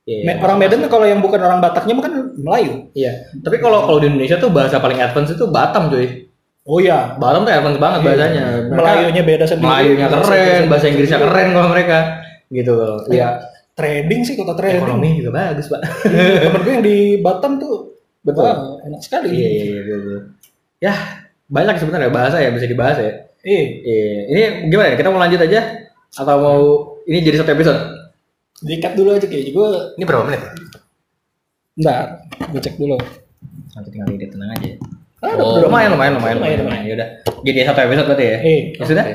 Iya. 0.01 0.21
Me- 0.25 0.39
orang 0.39 0.57
Medan 0.57 0.77
tuh 0.81 0.89
kalau 0.89 1.05
yang 1.05 1.19
bukan 1.21 1.37
orang 1.37 1.59
Bataknya 1.59 1.93
mah 1.93 2.03
kan 2.05 2.13
Melayu. 2.35 2.73
Iya. 2.93 3.11
Tapi 3.37 3.57
kalau 3.57 3.85
kalau 3.85 3.97
di 3.97 4.07
Indonesia 4.07 4.37
tuh 4.37 4.49
bahasa 4.49 4.77
paling 4.77 4.97
advance 4.97 5.29
itu 5.31 5.45
Batam, 5.45 5.89
cuy. 5.89 6.29
Oh 6.63 6.77
iya. 6.77 7.17
Batam 7.17 7.41
tuh 7.41 7.51
advance 7.51 7.77
banget 7.77 7.99
bahasanya. 8.03 8.43
Mereka- 8.65 8.77
Melayunya 8.77 9.23
beda 9.23 9.45
sendiri. 9.45 9.65
Melayunya 9.67 10.05
keren, 10.07 10.61
bahasa 10.67 10.85
Inggrisnya 10.87 11.19
keren 11.19 11.47
kalau 11.51 11.69
mereka. 11.69 11.97
Gitu 12.47 12.71
loh. 12.73 12.97
Iya. 13.09 13.29
Trading 13.71 14.21
sih 14.21 14.35
kota 14.35 14.53
trading. 14.53 14.83
Ekonomi 14.83 15.09
juga 15.17 15.31
bagus, 15.33 15.65
Pak. 15.65 15.81
Temen 16.45 16.61
gue 16.61 16.73
yang 16.73 16.85
di 16.85 16.97
Batam 17.17 17.57
tuh 17.57 17.97
Betul. 18.21 18.45
wah, 18.45 18.77
enak 18.85 19.01
sekali. 19.01 19.33
Iya, 19.33 19.49
iya, 19.49 19.63
iya, 19.65 19.81
betul. 19.81 20.19
Ya, 20.77 20.93
banyak 21.47 21.75
sebenarnya 21.77 22.13
bahasa 22.13 22.37
ya 22.37 22.53
bisa 22.53 22.69
dibahas 22.69 23.01
ya. 23.01 23.30
Iya. 23.41 23.61
Iya, 23.81 24.09
ini 24.27 24.41
gimana 24.69 24.87
ya? 24.91 24.95
Kita 24.95 25.09
mau 25.09 25.19
lanjut 25.19 25.41
aja 25.41 25.59
atau 26.11 26.35
mau 26.37 26.59
ini 27.03 27.19
jadi 27.19 27.41
satu 27.41 27.51
episode? 27.51 27.79
Dikat 28.61 28.93
dulu 28.93 29.09
aja 29.11 29.25
kayak 29.25 29.49
gue. 29.49 29.69
Ini 29.97 30.03
berapa 30.05 30.23
menit? 30.23 30.41
Bentar, 31.73 32.21
gue 32.43 32.61
cek 32.61 32.75
dulu. 32.77 32.97
Nanti 33.73 33.89
tinggal 33.89 34.11
edit 34.11 34.29
tenang 34.29 34.51
aja. 34.53 34.69
Ah, 35.21 35.37
Oh. 35.37 35.53
udah, 35.57 35.69
lumayan, 35.69 35.89
lumayan, 35.93 36.13
lumayan, 36.17 36.37
Lumayan, 36.37 36.57
lumayan. 36.65 36.83
Ya 36.83 36.93
udah. 36.97 37.07
Jadi 37.41 37.59
satu 37.63 37.79
episode 37.79 38.07
berarti 38.09 38.25
ya. 38.25 38.37
Eh, 38.41 38.61
Ya 38.73 38.85
sudah. 38.85 39.05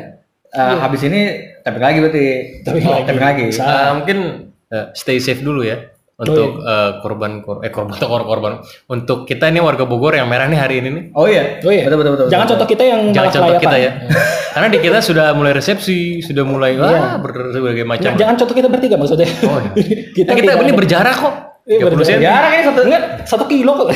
Eh, 0.47 0.75
habis 0.79 1.01
ini 1.03 1.21
taping 1.63 1.83
lagi 1.83 1.99
berarti. 1.99 2.25
Taping 2.63 2.85
Oh, 2.87 2.93
lagi. 2.95 3.05
taping 3.07 3.27
lagi. 3.27 3.45
Eh, 3.53 3.91
mungkin 3.93 4.19
eh, 4.67 4.87
stay 4.95 5.19
safe 5.19 5.43
dulu 5.43 5.63
ya 5.63 5.79
untuk 6.17 6.49
eh, 6.59 6.91
korban 6.99 7.33
kor 7.41 7.61
eh 7.61 7.69
korban 7.69 7.93
atau 7.95 8.09
korban, 8.09 8.25
korban 8.27 8.53
untuk 8.89 9.25
kita 9.25 9.47
ini 9.47 9.61
warga 9.61 9.85
Bogor 9.85 10.13
yang 10.13 10.25
merah 10.25 10.45
nih 10.45 10.57
hari 10.57 10.81
ini 10.81 10.89
nih 10.89 11.05
Oh 11.13 11.25
iya. 11.25 11.61
Oh 11.61 11.69
iya. 11.69 11.85
Betul 11.85 11.99
betul 11.99 12.13
betul. 12.17 12.27
Jangan 12.27 12.41
betul. 12.43 12.53
contoh 12.57 12.67
kita 12.67 12.85
yang 12.85 13.01
jangan 13.11 13.29
contoh 13.31 13.55
kita 13.55 13.69
kelayapan. 13.69 13.85
ya 13.85 13.91
karena 14.57 14.69
di 14.69 14.79
kita 14.81 14.99
sudah 14.99 15.27
mulai 15.33 15.53
resepsi 15.53 15.99
sudah 16.21 16.41
mulai 16.43 16.73
wah 16.75 17.21
berbagai 17.21 17.85
macam 17.85 18.09
Nggak, 18.09 18.17
jangan 18.17 18.35
contoh 18.35 18.55
kita 18.55 18.69
bertiga 18.69 18.97
maksudnya. 18.97 19.29
Oh, 19.45 19.61
iya. 19.75 19.97
kita 20.17 20.17
kita, 20.17 20.31
kita 20.33 20.43
tidak 20.43 20.57
ini 20.59 20.65
ada- 20.67 20.79
berjarak 20.79 21.17
kok 21.17 21.35
Iya, 21.67 21.83
30 21.83 21.99
berjarak. 21.99 22.23
Jarak 22.23 22.51
ini 22.53 22.63
satu 22.63 22.81
Enggak, 22.81 23.03
satu 23.27 23.45
kilo 23.45 23.73
kok. 23.75 23.89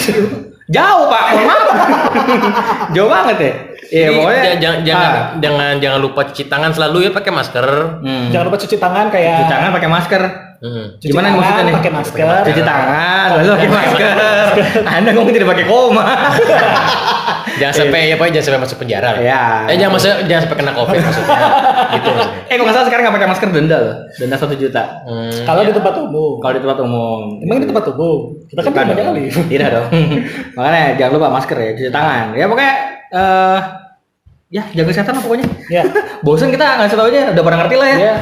jauh 0.68 1.04
pak. 1.06 1.22
Maaf. 1.40 1.62
jauh 2.90 3.06
banget 3.08 3.36
ya. 3.38 3.52
Iya 3.90 4.04
Jadi, 4.04 4.16
pokoknya. 4.16 4.42
jangan 4.42 4.58
jangan, 4.60 4.78
jangan 4.84 5.10
Ah. 5.10 5.24
jangan 5.40 5.72
jangan 5.78 5.98
lupa 5.98 6.20
cuci 6.26 6.44
tangan 6.46 6.70
selalu 6.70 6.98
ya 7.00 7.10
pakai 7.10 7.32
masker 7.32 7.66
Hmm. 8.02 8.26
Jangan 8.28 8.44
lupa 8.46 8.58
cuci 8.58 8.76
tangan 8.76 9.06
kayak 9.08 9.34
Cuci 9.36 9.46
tangan 9.48 9.70
pakai 9.72 9.88
masker. 9.88 10.22
Hmm. 10.60 10.86
cuci 11.00 11.08
Gimana 11.08 11.32
tangan, 11.32 11.38
maksudnya 11.40 11.64
nih? 11.64 11.74
Pakai 11.80 11.92
masker. 11.92 12.40
Cuci 12.44 12.62
tangan, 12.62 13.26
lalu 13.32 13.48
pakai 13.56 13.70
masker. 13.72 14.14
Anda 15.00 15.10
ngomong 15.16 15.32
tidak 15.32 15.48
pakai 15.48 15.64
koma. 15.64 16.04
jangan 17.60 17.74
sampai 17.76 18.08
ya 18.08 18.14
pokoknya 18.16 18.34
jangan 18.38 18.46
sampai 18.46 18.60
masuk 18.64 18.76
penjara 18.78 19.08
lah. 19.16 19.20
Iya. 19.20 19.42
eh 19.68 19.76
jangan 19.76 19.92
masuk 19.96 20.12
jangan 20.24 20.42
sampai 20.44 20.58
kena 20.60 20.72
covid 20.72 20.98
maksudnya 21.00 21.38
gitu 21.96 22.08
maksudnya 22.08 22.38
Eh, 22.40 22.54
kalau 22.56 22.64
nggak 22.64 22.76
salah 22.76 22.86
sekarang 22.88 23.02
nggak 23.04 23.16
pakai 23.20 23.28
masker 23.28 23.48
denda 23.50 23.76
loh. 23.80 23.96
Denda 24.16 24.36
satu 24.36 24.54
juta. 24.54 24.82
Hmm, 25.04 25.32
Kalau 25.44 25.60
di 25.62 25.72
tempat 25.72 25.94
umum. 25.96 26.32
Kalau 26.40 26.52
di 26.56 26.60
tempat 26.60 26.78
umum. 26.80 27.18
Emang 27.40 27.56
di 27.60 27.66
tempat 27.68 27.84
umum. 27.90 28.18
Kita 28.44 28.60
kan 28.60 28.72
banyak 28.72 28.96
kali. 28.96 29.22
Tidak 29.28 29.68
dong. 29.70 29.86
Makanya 30.56 30.82
jangan 30.96 31.12
lupa 31.16 31.28
masker 31.32 31.56
ya, 31.56 31.70
cuci 31.72 31.90
tangan. 31.90 32.24
Ya 32.32 32.44
pokoknya 32.44 32.74
eh 33.10 33.58
ya 34.50 34.62
jaga 34.72 34.88
kesehatan 34.92 35.12
lah 35.16 35.22
pokoknya. 35.22 35.46
Ya. 35.68 35.82
Bosan 36.20 36.50
kita 36.50 36.66
ngasih 36.80 36.96
tau 36.96 37.06
aja, 37.08 37.32
udah 37.32 37.42
pada 37.42 37.56
ngerti 37.60 37.76
lah 37.76 37.88
ya. 37.88 38.14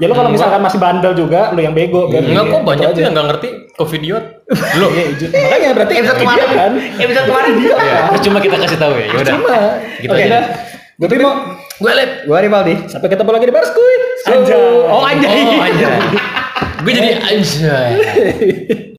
Ya. 0.00 0.08
Lu 0.08 0.14
kalau 0.14 0.30
misalkan 0.30 0.60
masih 0.60 0.80
bandel 0.80 1.12
juga, 1.12 1.52
lu 1.52 1.60
yang 1.60 1.70
bego. 1.70 2.08
biar- 2.08 2.24
enggak 2.24 2.40
kok 2.42 2.56
gitu 2.56 2.66
banyak 2.66 2.88
tuh 2.90 3.00
yang 3.00 3.12
nggak 3.12 3.26
ngerti 3.28 3.48
covidiot 3.74 4.24
belum 4.48 4.90
Iya, 4.90 5.04
Ijut. 5.12 5.30
Makanya 5.30 5.68
berarti 5.70 5.92
Episode 5.94 6.08
dia 6.10 6.24
kemarin 6.24 6.48
kan. 6.50 6.72
Episode 6.98 7.26
kemarin 7.26 7.52
dia. 7.54 7.74
ya 7.76 8.18
cuma 8.18 8.38
kita 8.40 8.56
kasih 8.58 8.78
tahu 8.78 8.94
ya 8.94 9.06
yaudah 9.06 9.28
Cuma. 9.30 9.58
Gitu 9.98 10.10
Oke. 10.10 10.24
aja. 10.24 10.40
Gue 10.96 11.08
Bimo. 11.08 11.32
gue 11.76 11.92
lep 11.94 12.10
Gua 12.24 12.38
Rivaldi. 12.38 12.74
Sampai 12.86 13.08
ketemu 13.08 13.30
lagi 13.30 13.44
di 13.44 13.54
Barskuy. 13.54 13.94
So- 14.20 14.84
Oh 14.86 15.00
anjay. 15.02 15.28
oh 15.46 15.60
anjay 15.60 15.96
gue 16.80 16.92
jadi 16.92 17.10
anjay 17.20 17.92